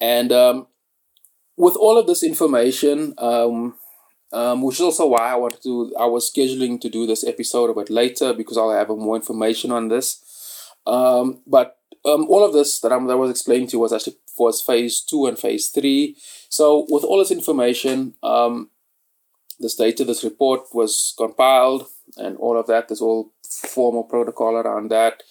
And 0.00 0.32
um, 0.32 0.66
with 1.56 1.76
all 1.76 1.98
of 1.98 2.06
this 2.06 2.22
information, 2.22 3.14
um, 3.18 3.74
um, 4.32 4.62
which 4.62 4.76
is 4.76 4.82
also 4.82 5.06
why 5.08 5.32
I 5.32 5.36
wanted 5.36 5.62
to, 5.62 5.94
I 5.98 6.06
was 6.06 6.30
scheduling 6.30 6.80
to 6.80 6.88
do 6.88 7.06
this 7.06 7.24
episode 7.24 7.70
a 7.70 7.74
bit 7.74 7.90
later 7.90 8.32
because 8.32 8.56
I'll 8.58 8.72
have 8.72 8.88
more 8.88 9.16
information 9.16 9.72
on 9.72 9.88
this. 9.88 10.24
Um, 10.88 11.42
but 11.46 11.76
um, 12.04 12.26
all 12.28 12.44
of 12.44 12.52
this 12.52 12.80
that, 12.80 12.92
I'm, 12.92 13.06
that 13.06 13.18
was 13.18 13.30
explained 13.30 13.68
to 13.68 13.76
you 13.76 13.80
was 13.80 13.92
actually 13.92 14.16
was 14.38 14.62
phase 14.62 15.00
two 15.00 15.26
and 15.26 15.38
phase 15.38 15.68
three. 15.68 16.16
So 16.48 16.86
with 16.88 17.04
all 17.04 17.18
this 17.18 17.30
information, 17.30 18.14
um, 18.22 18.70
this 19.58 19.74
data, 19.74 20.04
this 20.04 20.24
report 20.24 20.60
was 20.72 21.14
compiled 21.18 21.88
and 22.16 22.36
all 22.38 22.56
of 22.58 22.66
that. 22.68 22.88
There's 22.88 23.00
all 23.00 23.32
formal 23.74 24.04
protocol 24.04 24.54
around 24.54 24.90
that. 24.90 25.22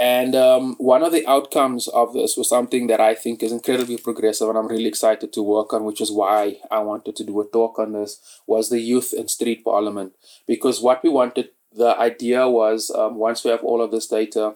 And 0.00 0.34
um, 0.34 0.76
one 0.78 1.02
of 1.02 1.12
the 1.12 1.26
outcomes 1.26 1.88
of 1.88 2.14
this 2.14 2.36
was 2.36 2.48
something 2.48 2.86
that 2.86 3.00
I 3.00 3.14
think 3.14 3.42
is 3.42 3.50
incredibly 3.50 3.98
progressive, 3.98 4.48
and 4.48 4.56
I'm 4.56 4.68
really 4.68 4.86
excited 4.86 5.32
to 5.32 5.42
work 5.42 5.72
on, 5.72 5.84
which 5.84 6.00
is 6.00 6.12
why 6.12 6.58
I 6.70 6.78
wanted 6.78 7.16
to 7.16 7.24
do 7.24 7.40
a 7.40 7.44
talk 7.44 7.80
on 7.80 7.92
this, 7.92 8.40
was 8.46 8.70
the 8.70 8.78
youth 8.80 9.12
and 9.12 9.28
street 9.28 9.64
parliament. 9.64 10.12
Because 10.46 10.80
what 10.80 11.02
we 11.02 11.10
wanted, 11.10 11.50
the 11.72 11.98
idea 11.98 12.48
was 12.48 12.90
um, 12.90 13.16
once 13.16 13.42
we 13.42 13.50
have 13.50 13.64
all 13.64 13.82
of 13.82 13.90
this 13.90 14.06
data, 14.06 14.54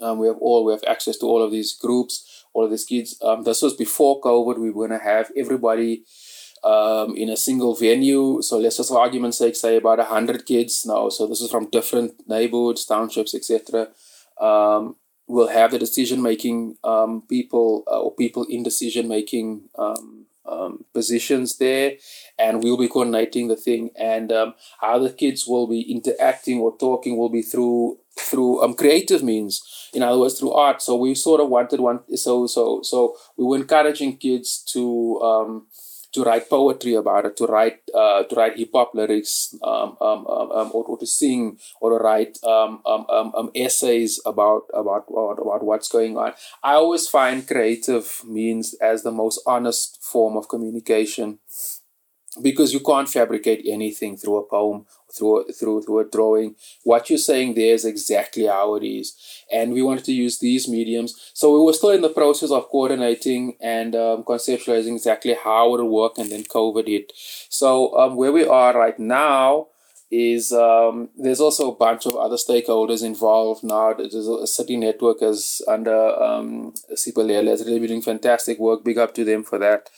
um, 0.00 0.18
we 0.18 0.26
have 0.26 0.38
all 0.40 0.64
we 0.64 0.72
have 0.72 0.84
access 0.86 1.16
to 1.18 1.26
all 1.26 1.42
of 1.42 1.50
these 1.50 1.72
groups, 1.74 2.44
all 2.52 2.64
of 2.64 2.70
these 2.70 2.84
kids. 2.84 3.16
Um, 3.22 3.44
this 3.44 3.62
was 3.62 3.74
before 3.74 4.20
COVID. 4.20 4.58
We 4.58 4.70
were 4.70 4.88
gonna 4.88 5.02
have 5.02 5.30
everybody 5.36 6.04
um, 6.64 7.16
in 7.16 7.28
a 7.28 7.36
single 7.36 7.74
venue. 7.74 8.42
So 8.42 8.58
let's 8.58 8.76
just 8.76 8.90
for 8.90 9.00
argument's 9.00 9.38
sake 9.38 9.56
say 9.56 9.76
about 9.76 10.00
hundred 10.00 10.46
kids 10.46 10.84
now. 10.86 11.08
So 11.08 11.26
this 11.26 11.40
is 11.40 11.50
from 11.50 11.70
different 11.70 12.28
neighborhoods, 12.28 12.84
townships, 12.84 13.34
etc. 13.34 13.88
Um, 14.40 14.96
we'll 15.26 15.48
have 15.48 15.70
the 15.70 15.78
decision 15.78 16.22
making 16.22 16.76
um, 16.84 17.22
people 17.28 17.84
uh, 17.86 18.00
or 18.00 18.14
people 18.14 18.44
in 18.48 18.62
decision 18.62 19.08
making 19.08 19.68
um, 19.78 20.26
um, 20.46 20.84
positions 20.92 21.58
there, 21.58 21.92
and 22.38 22.62
we'll 22.62 22.76
be 22.76 22.88
coordinating 22.88 23.48
the 23.48 23.56
thing. 23.56 23.90
And 23.96 24.32
um, 24.32 24.54
how 24.80 24.98
the 24.98 25.10
kids 25.10 25.46
will 25.46 25.66
be 25.66 25.80
interacting 25.82 26.58
or 26.58 26.76
talking 26.76 27.16
will 27.16 27.28
be 27.28 27.42
through 27.42 27.98
through 28.18 28.62
um, 28.62 28.74
creative 28.74 29.22
means. 29.22 29.62
In 29.92 30.02
other 30.02 30.18
words 30.18 30.38
through 30.38 30.52
art. 30.52 30.82
So 30.82 30.96
we 30.96 31.14
sort 31.14 31.40
of 31.40 31.48
wanted 31.48 31.80
one 31.80 32.00
so 32.16 32.46
so 32.46 32.80
so 32.82 33.16
we 33.36 33.44
were 33.44 33.56
encouraging 33.56 34.18
kids 34.18 34.62
to 34.72 35.20
um, 35.20 35.66
to 36.12 36.22
write 36.22 36.50
poetry 36.50 36.94
about 36.94 37.24
it, 37.24 37.36
to 37.36 37.46
write 37.46 37.80
uh, 37.94 38.24
to 38.24 38.34
write 38.34 38.56
hip 38.56 38.70
hop 38.74 38.92
lyrics, 38.94 39.54
um, 39.62 39.96
um, 40.00 40.26
um, 40.26 40.50
um, 40.50 40.70
or, 40.72 40.84
or 40.84 40.98
to 40.98 41.06
sing, 41.06 41.58
or 41.80 41.90
to 41.90 42.02
write 42.02 42.38
um, 42.44 42.82
um, 42.86 43.50
essays 43.54 44.20
about, 44.26 44.62
about 44.74 45.04
about 45.08 45.38
about 45.40 45.64
what's 45.64 45.88
going 45.88 46.16
on. 46.16 46.32
I 46.62 46.74
always 46.74 47.08
find 47.08 47.46
creative 47.46 48.22
means 48.26 48.74
as 48.74 49.02
the 49.02 49.12
most 49.12 49.40
honest 49.46 50.02
form 50.02 50.36
of 50.36 50.48
communication 50.48 51.38
because 52.42 52.72
you 52.72 52.80
can't 52.80 53.08
fabricate 53.08 53.64
anything 53.66 54.16
through 54.16 54.36
a 54.36 54.48
poem 54.48 54.86
through 55.12 55.40
a, 55.40 55.52
through 55.52 55.82
through 55.82 55.98
a 55.98 56.08
drawing 56.08 56.54
what 56.84 57.10
you're 57.10 57.18
saying 57.18 57.54
there 57.54 57.74
is 57.74 57.84
exactly 57.84 58.46
how 58.46 58.76
it 58.76 58.86
is 58.86 59.16
and 59.52 59.72
we 59.72 59.82
wanted 59.82 60.04
to 60.04 60.12
use 60.12 60.38
these 60.38 60.68
mediums 60.68 61.32
so 61.34 61.52
we 61.52 61.64
were 61.64 61.72
still 61.72 61.90
in 61.90 62.02
the 62.02 62.08
process 62.08 62.50
of 62.50 62.68
coordinating 62.68 63.56
and 63.60 63.96
um, 63.96 64.22
conceptualizing 64.22 64.94
exactly 64.94 65.34
how 65.34 65.74
it'll 65.74 65.88
work 65.88 66.18
and 66.18 66.30
then 66.30 66.44
covid 66.44 66.86
hit 66.86 67.12
so 67.48 67.96
um, 67.98 68.14
where 68.14 68.32
we 68.32 68.46
are 68.46 68.78
right 68.78 68.98
now 69.00 69.66
is 70.10 70.52
um, 70.52 71.08
there's 71.16 71.40
also 71.40 71.70
a 71.70 71.76
bunch 71.76 72.04
of 72.04 72.16
other 72.16 72.36
stakeholders 72.36 73.04
involved 73.04 73.62
now. 73.62 73.92
There's 73.92 74.14
a 74.14 74.46
city 74.46 74.76
network 74.76 75.22
is 75.22 75.62
under 75.68 76.20
um, 76.20 76.74
Sipalele 76.94 77.52
is 77.52 77.64
really 77.64 77.86
doing 77.86 78.02
fantastic 78.02 78.58
work. 78.58 78.84
Big 78.84 78.98
up 78.98 79.14
to 79.14 79.24
them 79.24 79.44
for 79.44 79.58
that. 79.58 79.88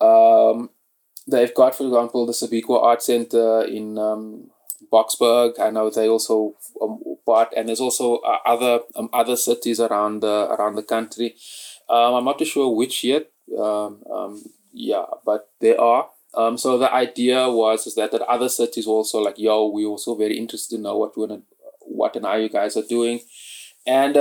Um, 0.00 0.70
they've 1.28 1.54
got, 1.54 1.74
for 1.74 1.86
example, 1.86 2.26
the 2.26 2.32
Sibikwa 2.32 2.82
Art 2.82 3.02
Center 3.02 3.62
in 3.62 3.98
um, 3.98 4.50
Boksburg. 4.92 5.60
I 5.60 5.70
know 5.70 5.90
they 5.90 6.08
also 6.08 6.54
um, 6.82 7.00
part, 7.26 7.52
and 7.56 7.68
there's 7.68 7.80
also 7.80 8.16
uh, 8.16 8.38
other 8.44 8.80
um, 8.96 9.10
other 9.12 9.36
cities 9.36 9.80
around 9.80 10.20
the 10.20 10.48
around 10.50 10.76
the 10.76 10.82
country. 10.82 11.36
Um, 11.88 12.14
I'm 12.14 12.24
not 12.24 12.38
too 12.38 12.44
sure 12.44 12.74
which 12.74 13.04
yet. 13.04 13.30
Um, 13.58 14.02
um, 14.12 14.42
yeah, 14.72 15.04
but 15.24 15.50
there 15.60 15.80
are. 15.80 16.10
So 16.56 16.78
the 16.78 16.92
idea 16.92 17.48
was 17.50 17.86
is 17.86 17.96
that 17.96 18.12
that 18.12 18.22
other 18.22 18.48
cities 18.48 18.86
also 18.86 19.18
like 19.18 19.38
yo, 19.38 19.68
we 19.68 19.84
also 19.84 20.14
very 20.14 20.38
interested 20.38 20.76
to 20.76 20.82
know 20.82 20.96
what 20.96 21.16
we're, 21.16 21.40
what 21.80 22.14
and 22.14 22.26
how 22.26 22.36
you 22.36 22.48
guys 22.48 22.76
are 22.76 22.86
doing, 22.88 23.20
and 23.84 24.16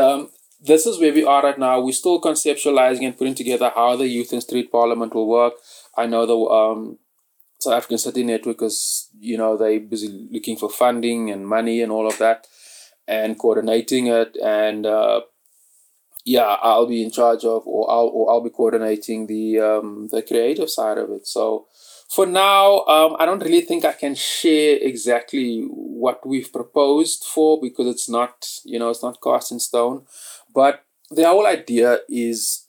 this 0.60 0.86
is 0.86 1.00
where 1.00 1.14
we 1.14 1.24
are 1.24 1.44
right 1.44 1.60
now. 1.60 1.80
We're 1.80 1.92
still 1.92 2.20
conceptualizing 2.20 3.06
and 3.06 3.18
putting 3.18 3.36
together 3.36 3.72
how 3.76 3.96
the 3.96 4.08
youth 4.08 4.32
and 4.34 4.42
street 4.42 4.72
parliament 4.72 5.14
will 5.14 5.28
work. 5.28 5.54
I 5.98 6.06
know 6.06 6.26
the 6.26 6.38
um, 6.38 7.00
South 7.60 7.74
African 7.74 7.98
City 7.98 8.24
Network 8.24 8.62
is, 8.62 9.10
you 9.20 9.38
know, 9.38 9.58
they 9.58 9.80
busy 9.80 10.28
looking 10.32 10.58
for 10.58 10.70
funding 10.70 11.32
and 11.32 11.48
money 11.48 11.82
and 11.82 11.92
all 11.92 12.08
of 12.08 12.18
that, 12.20 12.48
and 13.08 13.38
coordinating 13.38 14.08
it. 14.08 14.38
And 14.44 14.86
uh, 14.86 15.22
yeah, 16.26 16.58
I'll 16.62 16.86
be 16.86 17.04
in 17.04 17.12
charge 17.12 17.44
of, 17.46 17.66
or 17.66 17.90
I'll 17.90 18.12
or 18.14 18.30
I'll 18.32 18.44
be 18.44 18.50
coordinating 18.50 19.28
the 19.28 19.60
um, 19.60 20.10
the 20.12 20.22
creative 20.22 20.70
side 20.70 20.98
of 20.98 21.10
it. 21.10 21.26
So 21.26 21.66
for 22.10 22.26
now, 22.26 22.86
um, 22.86 23.16
I 23.20 23.26
don't 23.26 23.44
really 23.44 23.62
think 23.62 23.86
I 23.86 23.94
can 23.94 24.16
share 24.16 24.78
exactly 24.82 25.62
what 25.70 26.26
we've 26.26 26.52
proposed 26.52 27.24
for 27.24 27.60
because 27.60 27.88
it's 27.88 28.10
not, 28.10 28.48
you 28.64 28.80
know, 28.80 28.90
it's 28.90 29.04
not 29.04 29.22
cast 29.22 29.52
in 29.52 29.60
stone. 29.60 30.06
But 30.54 30.86
the 31.10 31.26
whole 31.26 31.48
idea 31.48 32.00
is 32.08 32.68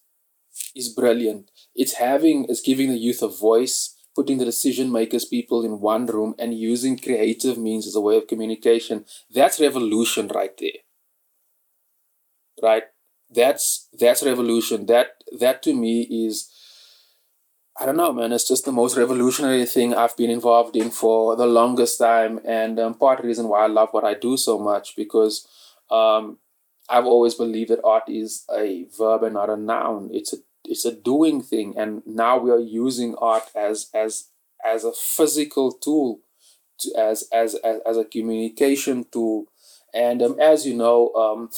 is 0.75 0.89
brilliant 0.89 1.51
it's 1.79 1.95
having 1.95 2.45
it's 2.49 2.61
giving 2.61 2.91
the 2.91 2.99
youth 2.99 3.23
a 3.23 3.29
voice 3.29 3.95
putting 4.19 4.39
the 4.39 4.45
decision 4.45 4.91
makers 4.91 5.25
people 5.25 5.65
in 5.65 5.81
one 5.81 6.05
room 6.05 6.35
and 6.41 6.53
using 6.53 6.99
creative 6.99 7.57
means 7.57 7.87
as 7.87 7.95
a 7.95 8.01
way 8.01 8.17
of 8.17 8.27
communication. 8.27 9.05
That's 9.31 9.61
revolution 9.61 10.27
right 10.27 10.51
there. 10.59 10.81
Right? 12.61 12.83
That's 13.31 13.89
that's 13.97 14.25
revolution. 14.25 14.87
That 14.87 15.23
that 15.39 15.63
to 15.63 15.73
me 15.73 16.03
is 16.27 16.51
I 17.81 17.87
don't 17.87 17.97
know, 17.97 18.13
man. 18.13 18.33
It's 18.33 18.49
just 18.49 18.65
the 18.65 18.73
most 18.73 18.97
revolutionary 18.97 19.65
thing 19.65 19.95
I've 19.95 20.17
been 20.17 20.31
involved 20.31 20.75
in 20.75 20.91
for 20.91 21.37
the 21.37 21.47
longest 21.47 22.01
time, 22.01 22.41
and 22.45 22.81
um, 22.81 22.95
part 22.95 23.21
of 23.21 23.23
the 23.23 23.29
reason 23.29 23.47
why 23.47 23.61
I 23.61 23.69
love 23.69 23.91
what 23.93 24.03
I 24.03 24.15
do 24.15 24.37
so 24.37 24.59
much 24.59 24.97
because 24.97 25.47
um, 25.93 26.39
I've 26.89 27.07
always 27.07 27.37
believed 27.37 27.71
that 27.71 27.85
art 27.85 28.09
is 28.09 28.45
a 28.53 28.87
verb 28.99 29.23
and 29.23 29.35
not 29.35 29.49
a 29.49 29.57
noun. 29.57 30.11
It's 30.13 30.33
a 30.33 30.39
it's 30.69 30.85
a 30.85 30.93
doing 30.93 31.43
thing 31.43 31.75
and 31.77 32.03
now 32.07 32.39
we 32.39 32.51
are 32.51 32.61
using 32.61 33.15
art 33.17 33.45
as 33.55 33.91
as 33.95 34.29
as 34.65 34.85
a 34.85 34.93
physical 34.93 35.73
tool 35.73 36.21
to, 36.81 36.95
as, 36.99 37.29
as 37.33 37.55
as 37.57 37.81
as 37.87 37.97
a 37.97 38.05
communication 38.05 39.05
tool. 39.11 39.47
And 39.95 40.23
um, 40.23 40.39
as 40.39 40.67
you 40.67 40.75
know 40.75 41.13
um, 41.15 41.51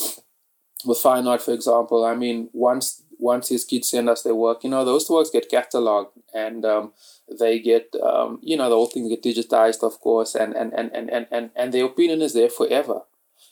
with 0.84 0.98
fine 0.98 1.26
art 1.26 1.42
for 1.42 1.52
example 1.52 2.04
i 2.04 2.14
mean 2.14 2.48
once 2.52 3.02
once 3.18 3.48
these 3.48 3.64
kids 3.64 3.88
send 3.88 4.08
us 4.08 4.22
their 4.22 4.34
work 4.34 4.64
you 4.64 4.70
know 4.70 4.84
those 4.84 5.08
works 5.10 5.30
get 5.30 5.50
cataloged 5.50 6.10
and 6.34 6.64
um, 6.64 6.92
they 7.38 7.58
get 7.58 7.94
um, 8.02 8.38
you 8.42 8.56
know 8.56 8.68
the 8.68 8.74
whole 8.74 8.86
thing 8.86 9.08
get 9.08 9.22
digitized 9.22 9.82
of 9.82 10.00
course 10.00 10.34
and 10.34 10.54
and, 10.54 10.72
and, 10.72 10.90
and, 10.94 11.10
and, 11.10 11.26
and 11.30 11.50
and 11.54 11.74
their 11.74 11.84
opinion 11.84 12.22
is 12.22 12.34
there 12.34 12.48
forever. 12.48 13.02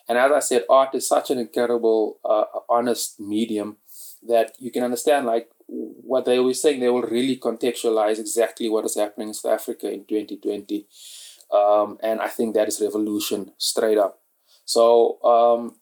And 0.08 0.16
as 0.16 0.32
i 0.32 0.40
said 0.40 0.64
art 0.70 0.94
is 0.94 1.06
such 1.06 1.30
an 1.30 1.38
incredible 1.38 2.18
uh, 2.24 2.44
honest 2.68 3.20
medium 3.20 3.76
that 4.28 4.52
you 4.58 4.70
can 4.70 4.82
understand 4.82 5.26
like 5.26 5.48
what 5.66 6.24
they 6.24 6.38
were 6.38 6.54
saying 6.54 6.80
they 6.80 6.88
will 6.88 7.02
really 7.02 7.36
contextualize 7.36 8.18
exactly 8.18 8.68
what 8.68 8.84
is 8.84 8.94
happening 8.96 9.28
in 9.28 9.34
South 9.34 9.52
Africa 9.52 9.90
in 9.92 10.04
2020 10.04 10.86
um, 11.52 11.98
and 12.02 12.20
I 12.20 12.28
think 12.28 12.54
that 12.54 12.68
is 12.68 12.80
revolution 12.80 13.52
straight 13.58 13.98
up 13.98 14.20
so 14.64 15.22
um, 15.22 15.76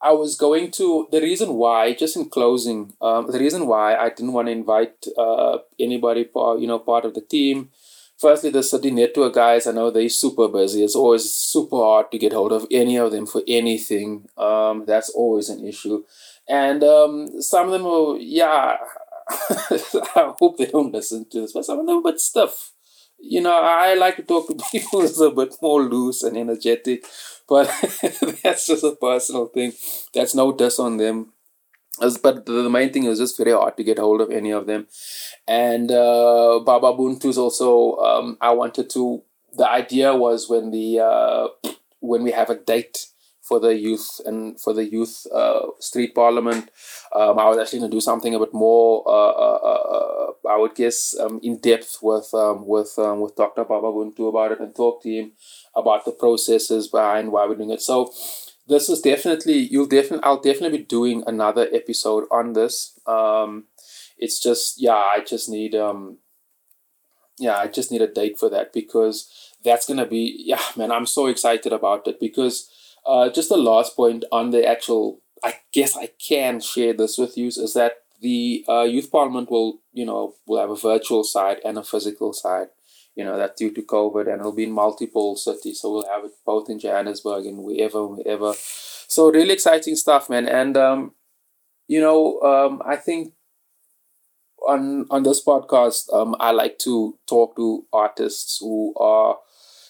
I 0.00 0.12
was 0.12 0.36
going 0.36 0.70
to 0.72 1.08
the 1.10 1.20
reason 1.20 1.54
why, 1.54 1.92
just 1.94 2.16
in 2.16 2.28
closing, 2.28 2.92
um, 3.00 3.30
the 3.30 3.38
reason 3.38 3.66
why 3.66 3.96
I 3.96 4.10
didn't 4.10 4.32
want 4.32 4.46
to 4.46 4.52
invite 4.52 5.06
uh, 5.16 5.58
anybody, 5.78 6.28
you 6.34 6.66
know, 6.66 6.78
part 6.78 7.04
of 7.04 7.14
the 7.14 7.20
team. 7.20 7.70
Firstly, 8.16 8.50
the 8.50 8.62
city 8.62 8.90
network 8.90 9.34
guys, 9.34 9.66
I 9.66 9.72
know 9.72 9.90
they're 9.90 10.08
super 10.08 10.48
busy. 10.48 10.82
It's 10.82 10.96
always 10.96 11.30
super 11.32 11.76
hard 11.76 12.10
to 12.10 12.18
get 12.18 12.32
hold 12.32 12.52
of 12.52 12.66
any 12.70 12.96
of 12.96 13.12
them 13.12 13.26
for 13.26 13.42
anything. 13.46 14.28
Um, 14.36 14.84
that's 14.86 15.08
always 15.10 15.48
an 15.48 15.64
issue, 15.64 16.04
and 16.48 16.82
um, 16.84 17.42
some 17.42 17.66
of 17.66 17.72
them 17.72 17.86
are, 17.86 18.16
yeah. 18.18 18.76
I 19.30 20.32
hope 20.38 20.56
they 20.56 20.66
don't 20.66 20.92
listen 20.92 21.26
to 21.30 21.40
this, 21.42 21.52
but 21.52 21.64
some 21.64 21.80
of 21.80 21.86
them 21.86 21.96
are 21.96 22.08
a 22.08 22.12
bit 22.12 22.20
stiff. 22.20 22.72
You 23.20 23.40
know, 23.40 23.58
I 23.60 23.94
like 23.94 24.16
to 24.16 24.22
talk 24.22 24.48
to 24.48 24.54
people 24.72 25.00
who's 25.00 25.20
a 25.20 25.30
bit 25.30 25.56
more 25.60 25.82
loose 25.82 26.22
and 26.22 26.36
energetic 26.36 27.04
but 27.48 27.66
that's 28.44 28.66
just 28.66 28.84
a 28.84 28.94
personal 29.00 29.46
thing. 29.46 29.72
That's 30.12 30.34
no 30.34 30.52
diss 30.52 30.78
on 30.78 30.98
them. 30.98 31.32
But 32.22 32.46
the 32.46 32.70
main 32.70 32.92
thing 32.92 33.04
is 33.04 33.18
just 33.18 33.36
very 33.38 33.52
hard 33.52 33.76
to 33.76 33.82
get 33.82 33.98
hold 33.98 34.20
of 34.20 34.30
any 34.30 34.52
of 34.52 34.66
them. 34.66 34.86
And 35.48 35.90
uh, 35.90 36.60
Baba 36.64 36.92
Buntu's 36.92 37.38
also, 37.38 37.96
um, 37.96 38.36
I 38.40 38.50
wanted 38.50 38.88
to, 38.90 39.22
the 39.56 39.68
idea 39.68 40.14
was 40.14 40.48
when 40.48 40.70
the, 40.70 41.00
uh, 41.00 41.48
when 41.98 42.22
we 42.22 42.30
have 42.30 42.50
a 42.50 42.54
date 42.56 43.06
for 43.48 43.58
the 43.58 43.74
youth 43.74 44.20
and 44.26 44.60
for 44.60 44.72
the 44.74 44.84
youth 44.84 45.26
uh, 45.34 45.60
street 45.80 46.14
parliament. 46.14 46.70
Um, 47.14 47.38
I 47.38 47.48
was 47.48 47.58
actually 47.58 47.80
going 47.80 47.90
to 47.90 47.96
do 47.96 48.00
something 48.00 48.34
a 48.34 48.38
bit 48.38 48.52
more, 48.52 49.02
uh, 49.06 49.30
uh, 49.30 49.58
uh, 49.72 50.32
I 50.48 50.56
would 50.58 50.74
guess, 50.74 51.16
um, 51.18 51.40
in 51.42 51.58
depth 51.58 51.98
with 52.02 52.32
um, 52.34 52.66
with 52.66 52.94
um, 52.98 53.20
with 53.20 53.36
Dr. 53.36 53.64
Baba 53.64 53.86
Buntu 53.86 54.28
about 54.28 54.52
it 54.52 54.60
and 54.60 54.74
talk 54.74 55.02
to 55.02 55.10
him 55.10 55.32
about 55.74 56.04
the 56.04 56.12
processes 56.12 56.88
behind 56.88 57.32
why 57.32 57.46
we're 57.46 57.56
doing 57.56 57.70
it. 57.70 57.80
So 57.80 58.12
this 58.68 58.88
is 58.90 59.00
definitely 59.00 59.58
you'll 59.58 59.86
definitely 59.86 60.24
I'll 60.24 60.40
definitely 60.40 60.78
be 60.78 60.84
doing 60.84 61.24
another 61.26 61.68
episode 61.72 62.24
on 62.30 62.52
this. 62.52 62.98
Um, 63.06 63.64
it's 64.18 64.42
just 64.42 64.80
yeah, 64.80 64.94
I 64.94 65.24
just 65.26 65.48
need 65.48 65.74
yeah, 67.38 67.56
I 67.56 67.68
just 67.68 67.90
need 67.90 68.02
a 68.02 68.12
date 68.12 68.38
for 68.38 68.50
that 68.50 68.72
because 68.72 69.30
that's 69.64 69.86
gonna 69.86 70.06
be 70.06 70.42
yeah, 70.44 70.62
man. 70.76 70.92
I'm 70.92 71.06
so 71.06 71.26
excited 71.26 71.72
about 71.72 72.06
it 72.06 72.20
because 72.20 72.68
uh, 73.08 73.30
just 73.30 73.48
the 73.48 73.56
last 73.56 73.96
point 73.96 74.24
on 74.30 74.50
the 74.50 74.66
actual. 74.66 75.20
I 75.44 75.54
guess 75.72 75.96
I 75.96 76.10
can 76.18 76.60
share 76.60 76.92
this 76.92 77.16
with 77.16 77.38
you 77.38 77.46
is 77.46 77.72
that 77.74 77.92
the 78.20 78.64
uh, 78.68 78.82
youth 78.82 79.10
parliament 79.10 79.50
will 79.50 79.80
you 79.92 80.04
know 80.04 80.34
will 80.46 80.60
have 80.60 80.70
a 80.70 80.76
virtual 80.76 81.24
side 81.24 81.58
and 81.64 81.78
a 81.78 81.84
physical 81.84 82.32
side 82.32 82.68
you 83.18 83.24
know, 83.24 83.36
that 83.36 83.56
due 83.56 83.72
to 83.72 83.82
COVID 83.82 84.32
and 84.32 84.38
it'll 84.38 84.52
be 84.52 84.62
in 84.62 84.70
multiple 84.70 85.34
cities. 85.34 85.80
So 85.80 85.92
we'll 85.92 86.08
have 86.08 86.24
it 86.24 86.30
both 86.46 86.70
in 86.70 86.78
Johannesburg 86.78 87.46
and 87.46 87.64
wherever, 87.64 88.06
wherever. 88.06 88.54
So 88.56 89.32
really 89.32 89.54
exciting 89.54 89.96
stuff, 89.96 90.30
man. 90.30 90.46
And, 90.46 90.76
um, 90.76 91.14
you 91.88 92.00
know, 92.00 92.40
um, 92.42 92.80
I 92.86 92.94
think 92.94 93.32
on 94.68 95.06
on 95.10 95.24
this 95.24 95.44
podcast, 95.44 96.12
um, 96.12 96.36
I 96.38 96.52
like 96.52 96.78
to 96.80 97.18
talk 97.28 97.56
to 97.56 97.86
artists 97.92 98.58
who 98.60 98.94
are 98.96 99.38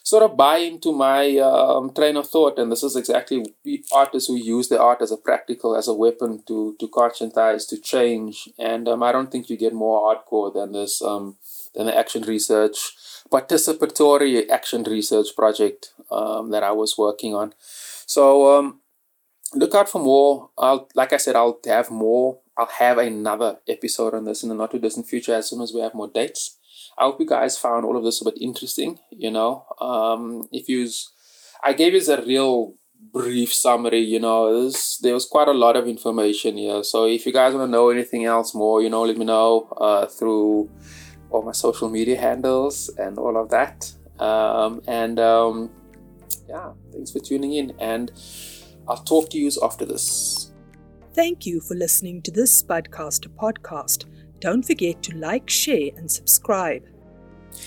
sort 0.09 0.23
of 0.23 0.37
buy 0.37 0.57
into 0.57 0.91
my 0.93 1.37
um, 1.37 1.93
train 1.93 2.17
of 2.17 2.27
thought, 2.27 2.59
and 2.59 2.73
this 2.73 2.83
is 2.83 2.97
exactly 2.97 3.45
artists 3.93 4.29
who 4.29 4.37
use 4.37 4.69
the 4.69 4.81
art 4.81 5.03
as 5.03 5.13
a 5.13 5.17
practical, 5.29 5.77
as 5.77 5.89
a 5.89 5.99
weapon 6.05 6.43
to 6.47 6.77
to 6.81 6.89
conscientize, 6.89 7.69
to 7.69 7.77
change. 7.93 8.49
And 8.59 8.89
um, 8.89 9.03
I 9.03 9.13
don't 9.13 9.31
think 9.31 9.51
you 9.51 9.57
get 9.57 9.75
more 9.85 9.99
hardcore 10.07 10.51
than 10.55 10.73
this, 10.73 11.03
um, 11.03 11.37
than 11.75 11.87
the 11.87 11.97
action 11.97 12.23
research 12.23 12.79
participatory 13.31 14.49
action 14.49 14.83
research 14.85 15.29
project 15.37 15.93
um, 16.11 16.51
that 16.51 16.63
I 16.63 16.73
was 16.73 16.97
working 16.97 17.35
on. 17.35 17.53
So 18.07 18.59
um, 18.59 18.81
look 19.55 19.75
out 19.75 19.89
for 19.89 20.01
more. 20.01 20.51
I'll 20.57 20.89
like 20.95 21.13
I 21.13 21.19
said, 21.19 21.37
I'll 21.37 21.61
have 21.67 21.91
more. 21.91 22.41
I'll 22.57 22.67
have 22.79 22.99
another 22.99 23.59
episode 23.69 24.15
on 24.15 24.25
this 24.25 24.43
in 24.43 24.49
the 24.49 24.55
not 24.55 24.71
too 24.71 24.79
distant 24.79 25.07
future 25.07 25.35
as 25.35 25.51
soon 25.51 25.61
as 25.61 25.73
we 25.73 25.81
have 25.81 25.95
more 25.95 26.09
dates. 26.09 26.58
I 26.99 27.05
hope 27.05 27.21
you 27.21 27.27
guys 27.27 27.57
found 27.57 27.85
all 27.85 27.97
of 27.97 28.05
this 28.05 28.21
a 28.21 28.25
bit 28.25 28.39
interesting. 28.41 28.99
You 29.11 29.31
know, 29.31 29.65
um, 29.81 30.49
if 30.53 30.69
you, 30.69 30.89
I 31.63 31.73
gave 31.73 31.95
you 31.95 32.13
a 32.13 32.25
real 32.25 32.75
brief 33.13 33.55
summary. 33.55 34.01
You 34.01 34.21
know, 34.21 34.65
this, 34.65 34.99
there 34.99 35.15
was 35.15 35.27
quite 35.27 35.49
a 35.49 35.53
lot 35.53 35.77
of 35.77 35.87
information 35.87 36.57
here. 36.57 36.83
So 36.83 37.07
if 37.07 37.27
you 37.27 37.33
guys 37.33 37.55
want 37.55 37.69
to 37.69 37.71
know 37.71 37.91
anything 37.91 38.25
else 38.25 38.55
more, 38.55 38.83
you 38.83 38.91
know, 38.91 39.03
let 39.03 39.17
me 39.17 39.25
know 39.25 39.69
uh, 39.81 40.07
through 40.07 40.71
all 41.31 41.43
my 41.43 41.53
social 41.53 41.89
media 41.89 42.19
handles 42.21 42.89
and 42.99 43.19
all 43.19 43.37
of 43.37 43.51
that. 43.51 43.93
Um, 44.19 44.83
and 44.87 45.21
um, 45.21 45.71
yeah, 46.49 46.73
thanks 46.93 47.13
for 47.13 47.21
tuning 47.21 47.55
in. 47.55 47.75
And 47.79 48.11
I'll 48.89 49.05
talk 49.05 49.31
to 49.31 49.39
you 49.39 49.51
after 49.63 49.85
this. 49.85 50.53
Thank 51.15 51.47
you 51.47 51.61
for 51.61 51.75
listening 51.75 52.23
to 52.23 52.31
this 52.31 52.63
Spudcaster 52.63 53.29
podcast. 53.29 54.05
Don't 54.41 54.65
forget 54.65 55.03
to 55.05 55.17
like, 55.17 55.49
share, 55.51 55.91
and 55.97 56.11
subscribe 56.11 56.83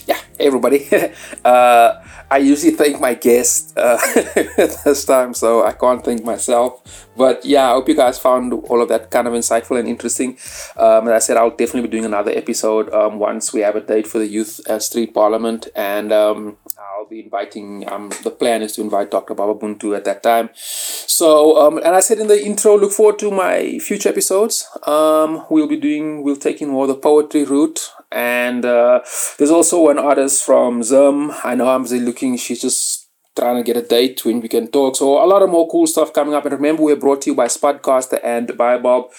yeah, 0.07 0.19
hey 0.37 0.47
everybody. 0.47 0.87
uh, 1.45 2.03
I 2.29 2.37
usually 2.37 2.71
thank 2.71 2.99
my 2.99 3.13
guest 3.13 3.77
uh, 3.77 3.97
this 4.15 5.05
time, 5.05 5.33
so 5.33 5.65
I 5.65 5.73
can't 5.73 6.03
thank 6.03 6.23
myself. 6.23 7.09
But 7.15 7.45
yeah, 7.45 7.69
I 7.69 7.73
hope 7.73 7.89
you 7.89 7.95
guys 7.95 8.17
found 8.17 8.53
all 8.53 8.81
of 8.81 8.89
that 8.89 9.11
kind 9.11 9.27
of 9.27 9.33
insightful 9.33 9.79
and 9.79 9.87
interesting. 9.87 10.37
Um, 10.77 11.07
as 11.07 11.13
I 11.13 11.19
said, 11.19 11.37
I'll 11.37 11.49
definitely 11.49 11.83
be 11.83 11.89
doing 11.89 12.05
another 12.05 12.31
episode 12.31 12.91
um, 12.93 13.19
once 13.19 13.53
we 13.53 13.61
have 13.61 13.75
a 13.75 13.81
date 13.81 14.07
for 14.07 14.17
the 14.17 14.27
Youth 14.27 14.59
uh, 14.67 14.79
Street 14.79 15.13
Parliament, 15.13 15.67
and 15.75 16.11
um, 16.11 16.57
I'll 16.81 17.07
be 17.07 17.21
inviting. 17.21 17.89
Um, 17.91 18.11
the 18.23 18.31
plan 18.31 18.61
is 18.61 18.73
to 18.73 18.81
invite 18.81 19.11
Dr. 19.11 19.33
Baba 19.33 19.53
Buntu 19.53 19.95
at 19.95 20.05
that 20.05 20.23
time. 20.23 20.49
So, 20.53 21.59
um, 21.61 21.77
and 21.77 21.95
I 21.95 21.99
said 21.99 22.19
in 22.19 22.27
the 22.27 22.43
intro, 22.43 22.77
look 22.77 22.91
forward 22.91 23.19
to 23.19 23.31
my 23.31 23.79
future 23.79 24.09
episodes. 24.09 24.67
Um, 24.87 25.45
we'll 25.49 25.67
be 25.67 25.77
doing, 25.77 26.23
we'll 26.23 26.35
take 26.35 26.61
in 26.61 26.69
more 26.69 26.87
the 26.87 26.95
poetry 26.95 27.43
route 27.43 27.91
and 28.11 28.65
uh, 28.65 29.01
there's 29.37 29.51
also 29.51 29.89
an 29.89 29.99
artist 29.99 30.43
from 30.43 30.83
Zim. 30.83 31.31
I 31.43 31.55
know 31.55 31.69
I'm 31.69 31.83
looking, 31.83 32.37
she's 32.37 32.61
just 32.61 33.09
trying 33.37 33.57
to 33.57 33.63
get 33.63 33.77
a 33.77 33.87
date 33.87 34.25
when 34.25 34.41
we 34.41 34.47
can 34.47 34.67
talk. 34.67 34.95
So 34.95 35.23
a 35.23 35.25
lot 35.25 35.41
of 35.41 35.49
more 35.49 35.67
cool 35.69 35.87
stuff 35.87 36.13
coming 36.13 36.33
up. 36.33 36.45
And 36.45 36.53
remember, 36.53 36.83
we're 36.83 36.95
brought 36.95 37.21
to 37.23 37.31
you 37.31 37.35
by 37.35 37.45
Spudcaster 37.45 38.19
and 38.23 38.49
Baobulb. 38.49 39.11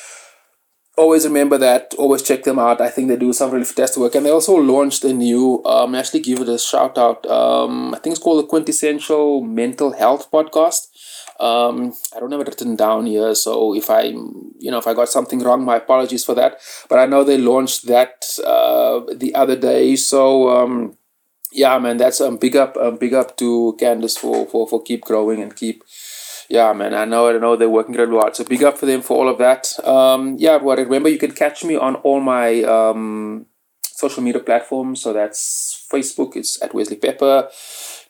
Always 0.96 1.24
remember 1.24 1.56
that. 1.56 1.94
Always 1.96 2.22
check 2.22 2.44
them 2.44 2.58
out. 2.58 2.80
I 2.80 2.90
think 2.90 3.08
they 3.08 3.16
do 3.16 3.32
some 3.32 3.50
really 3.50 3.64
fantastic 3.64 3.98
work. 3.98 4.14
And 4.14 4.26
they 4.26 4.30
also 4.30 4.54
launched 4.56 5.04
a 5.04 5.12
new, 5.12 5.62
um, 5.64 5.94
actually 5.94 6.20
give 6.20 6.40
it 6.40 6.48
a 6.50 6.58
shout 6.58 6.98
out. 6.98 7.24
Um, 7.26 7.94
I 7.94 7.98
think 7.98 8.14
it's 8.14 8.22
called 8.22 8.44
the 8.44 8.48
Quintessential 8.48 9.40
Mental 9.40 9.92
Health 9.92 10.30
Podcast. 10.30 10.88
Um, 11.40 11.94
I 12.14 12.20
don't 12.20 12.30
have 12.30 12.42
it 12.42 12.46
written 12.46 12.76
down 12.76 13.06
here, 13.06 13.34
so 13.34 13.74
if 13.74 13.90
I, 13.90 14.02
you 14.02 14.70
know, 14.70 14.78
if 14.78 14.86
I 14.86 14.94
got 14.94 15.08
something 15.08 15.40
wrong, 15.40 15.64
my 15.64 15.76
apologies 15.76 16.24
for 16.24 16.34
that. 16.36 16.58
But 16.88 17.00
I 17.00 17.06
know 17.06 17.24
they 17.24 17.38
launched 17.38 17.86
that 17.88 18.38
uh, 18.46 19.00
the 19.12 19.34
other 19.34 19.56
day, 19.56 19.96
so 19.96 20.50
um, 20.50 20.96
yeah, 21.52 21.78
man, 21.78 21.96
that's 21.96 22.20
um, 22.20 22.36
big 22.36 22.54
up, 22.54 22.76
um, 22.76 22.96
big 22.96 23.12
up 23.12 23.36
to 23.38 23.76
Candice 23.80 24.18
for 24.18 24.46
for 24.46 24.68
for 24.68 24.82
keep 24.82 25.02
growing 25.02 25.42
and 25.42 25.56
keep. 25.56 25.82
Yeah, 26.52 26.74
man, 26.74 26.92
I 26.92 27.06
know, 27.06 27.28
I 27.28 27.38
know 27.38 27.56
they're 27.56 27.70
working 27.70 27.94
really 27.94 28.14
hard. 28.14 28.36
So 28.36 28.44
big 28.44 28.62
up 28.62 28.76
for 28.76 28.84
them 28.84 29.00
for 29.00 29.16
all 29.16 29.26
of 29.30 29.38
that. 29.38 29.72
Um, 29.88 30.36
yeah, 30.38 30.58
but 30.58 30.76
remember, 30.76 31.08
you 31.08 31.16
can 31.16 31.32
catch 31.32 31.64
me 31.64 31.76
on 31.76 31.94
all 32.04 32.20
my 32.20 32.62
um, 32.64 33.46
social 33.80 34.22
media 34.22 34.42
platforms. 34.42 35.00
So 35.00 35.14
that's 35.14 35.86
Facebook, 35.90 36.36
it's 36.36 36.62
at 36.62 36.74
Wesley 36.74 36.96
Pepper. 36.96 37.48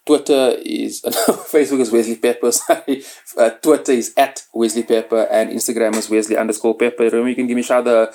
Twitter 0.04 0.56
is 0.60 1.02
Facebook 1.52 1.78
is 1.78 1.92
Wesley 1.92 2.16
Pepper. 2.16 2.50
Sorry, 2.62 3.04
uh, 3.38 3.50
Twitter 3.50 3.92
is 3.92 4.12
at 4.16 4.42
Wesley 4.52 4.82
Pepper, 4.82 5.28
and 5.30 5.50
Instagram 5.50 5.94
is 5.94 6.10
Wesley 6.10 6.36
underscore 6.36 6.76
Pepper. 6.76 7.04
Remember, 7.04 7.28
you 7.28 7.36
can 7.36 7.46
give 7.46 7.54
me 7.54 7.60
a 7.60 7.64
shout. 7.64 7.84
The 7.84 8.08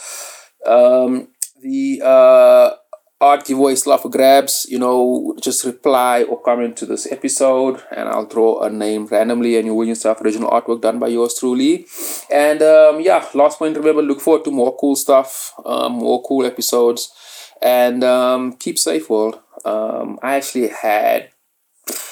um, 0.70 1.30
the 1.62 2.02
uh, 2.04 2.72
art 3.20 3.46
giveaway 3.46 3.76
slot 3.76 4.02
for 4.02 4.10
grabs. 4.10 4.66
You 4.70 4.80
know, 4.80 5.36
just 5.42 5.66
reply 5.66 6.24
or 6.24 6.42
comment 6.42 6.78
to 6.78 6.86
this 6.86 7.12
episode, 7.12 7.84
and 7.96 8.10
I'll 8.10 8.26
draw 8.26 8.62
a 8.62 8.70
name 8.70 9.08
randomly, 9.08 9.58
and 9.58 9.66
you 9.66 9.74
win 9.74 9.90
yourself 9.90 10.22
original 10.22 10.50
artwork 10.50 10.82
done 10.82 11.00
by 11.00 11.08
yours 11.08 11.36
truly. 11.40 11.88
And 12.32 12.62
um, 12.62 13.02
yeah, 13.02 13.28
last 13.34 13.60
point. 13.60 13.78
Remember, 13.78 14.02
look 14.02 14.22
forward 14.22 14.46
to 14.46 14.52
more 14.52 14.76
cool 14.78 14.96
stuff, 14.96 15.54
um, 15.66 15.94
more 15.94 16.22
cool 16.24 16.46
episodes, 16.46 17.12
and 17.62 18.04
um, 18.04 18.54
keep 18.54 18.78
safe, 18.78 19.10
world. 19.10 19.40
Um, 19.66 20.20
I 20.22 20.36
actually 20.36 20.68
had 20.70 21.30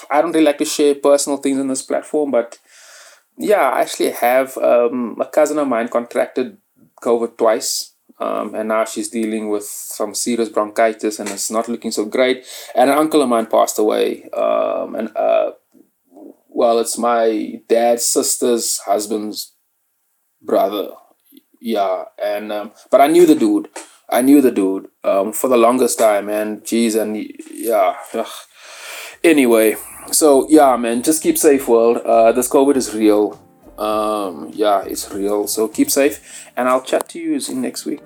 I 0.10 0.22
don't 0.22 0.32
really 0.32 0.46
like 0.46 0.58
to 0.60 0.65
share 0.65 0.96
personal 0.96 1.38
things 1.38 1.60
on 1.60 1.68
this 1.68 1.82
platform, 1.82 2.32
but 2.32 2.58
yeah, 3.38 3.70
I 3.70 3.82
actually 3.82 4.12
have 4.12 4.58
um, 4.58 5.18
a 5.20 5.26
cousin 5.26 5.58
of 5.58 5.68
mine 5.68 5.89
contracted 5.89 6.58
COVID 7.02 7.38
twice. 7.38 7.95
Um, 8.17 8.56
and 8.56 8.69
now 8.69 8.86
she's 8.86 9.10
dealing 9.10 9.49
with 9.49 9.65
some 9.65 10.15
serious 10.15 10.49
bronchitis 10.49 11.19
and 11.19 11.30
it's 11.30 11.51
not 11.51 11.67
looking 11.67 11.91
so 11.91 12.06
great. 12.06 12.45
And 12.73 12.89
an 12.89 12.97
uncle 12.97 13.21
of 13.21 13.30
mine 13.30 13.47
passed 13.47 13.78
away. 13.78 14.30
Um, 14.30 14.95
and 14.95 15.15
uh, 15.17 15.51
well, 16.47 16.80
it's 16.80 16.97
my 16.97 17.62
dad's 17.67 18.06
sister's 18.06 18.80
husband's 18.80 19.54
brother. 20.41 20.89
Yeah, 21.60 22.06
and 22.23 22.51
um, 22.51 22.71
but 22.91 23.01
I 23.01 23.08
knew 23.08 23.25
the 23.25 23.36
dude. 23.36 23.67
I 24.10 24.21
knew 24.21 24.39
the 24.41 24.51
dude 24.51 24.88
um, 25.04 25.34
for 25.34 25.47
the 25.47 25.58
longest 25.58 25.97
time, 25.99 26.30
and 26.30 26.63
geez, 26.65 26.95
and 26.95 27.17
yeah. 27.51 27.97
Ugh. 28.13 28.28
Anyway, 29.23 29.75
so 30.12 30.47
yeah, 30.47 30.78
man, 30.78 31.01
just 31.01 31.23
keep 31.23 31.38
safe, 31.38 31.67
world. 31.67 31.97
Uh, 31.97 32.32
this 32.32 32.47
COVID 32.47 32.75
is 32.75 32.93
real. 32.93 33.41
Um, 33.78 34.52
yeah, 34.54 34.84
it's 34.84 35.12
real. 35.12 35.48
So 35.48 35.68
keep 35.68 35.92
safe, 35.92 36.50
and 36.56 36.68
I'll 36.68 36.82
chat 36.82 37.10
to 37.10 37.20
you 37.20 37.40
in 37.50 37.62
next 37.62 37.86
week. 37.86 38.04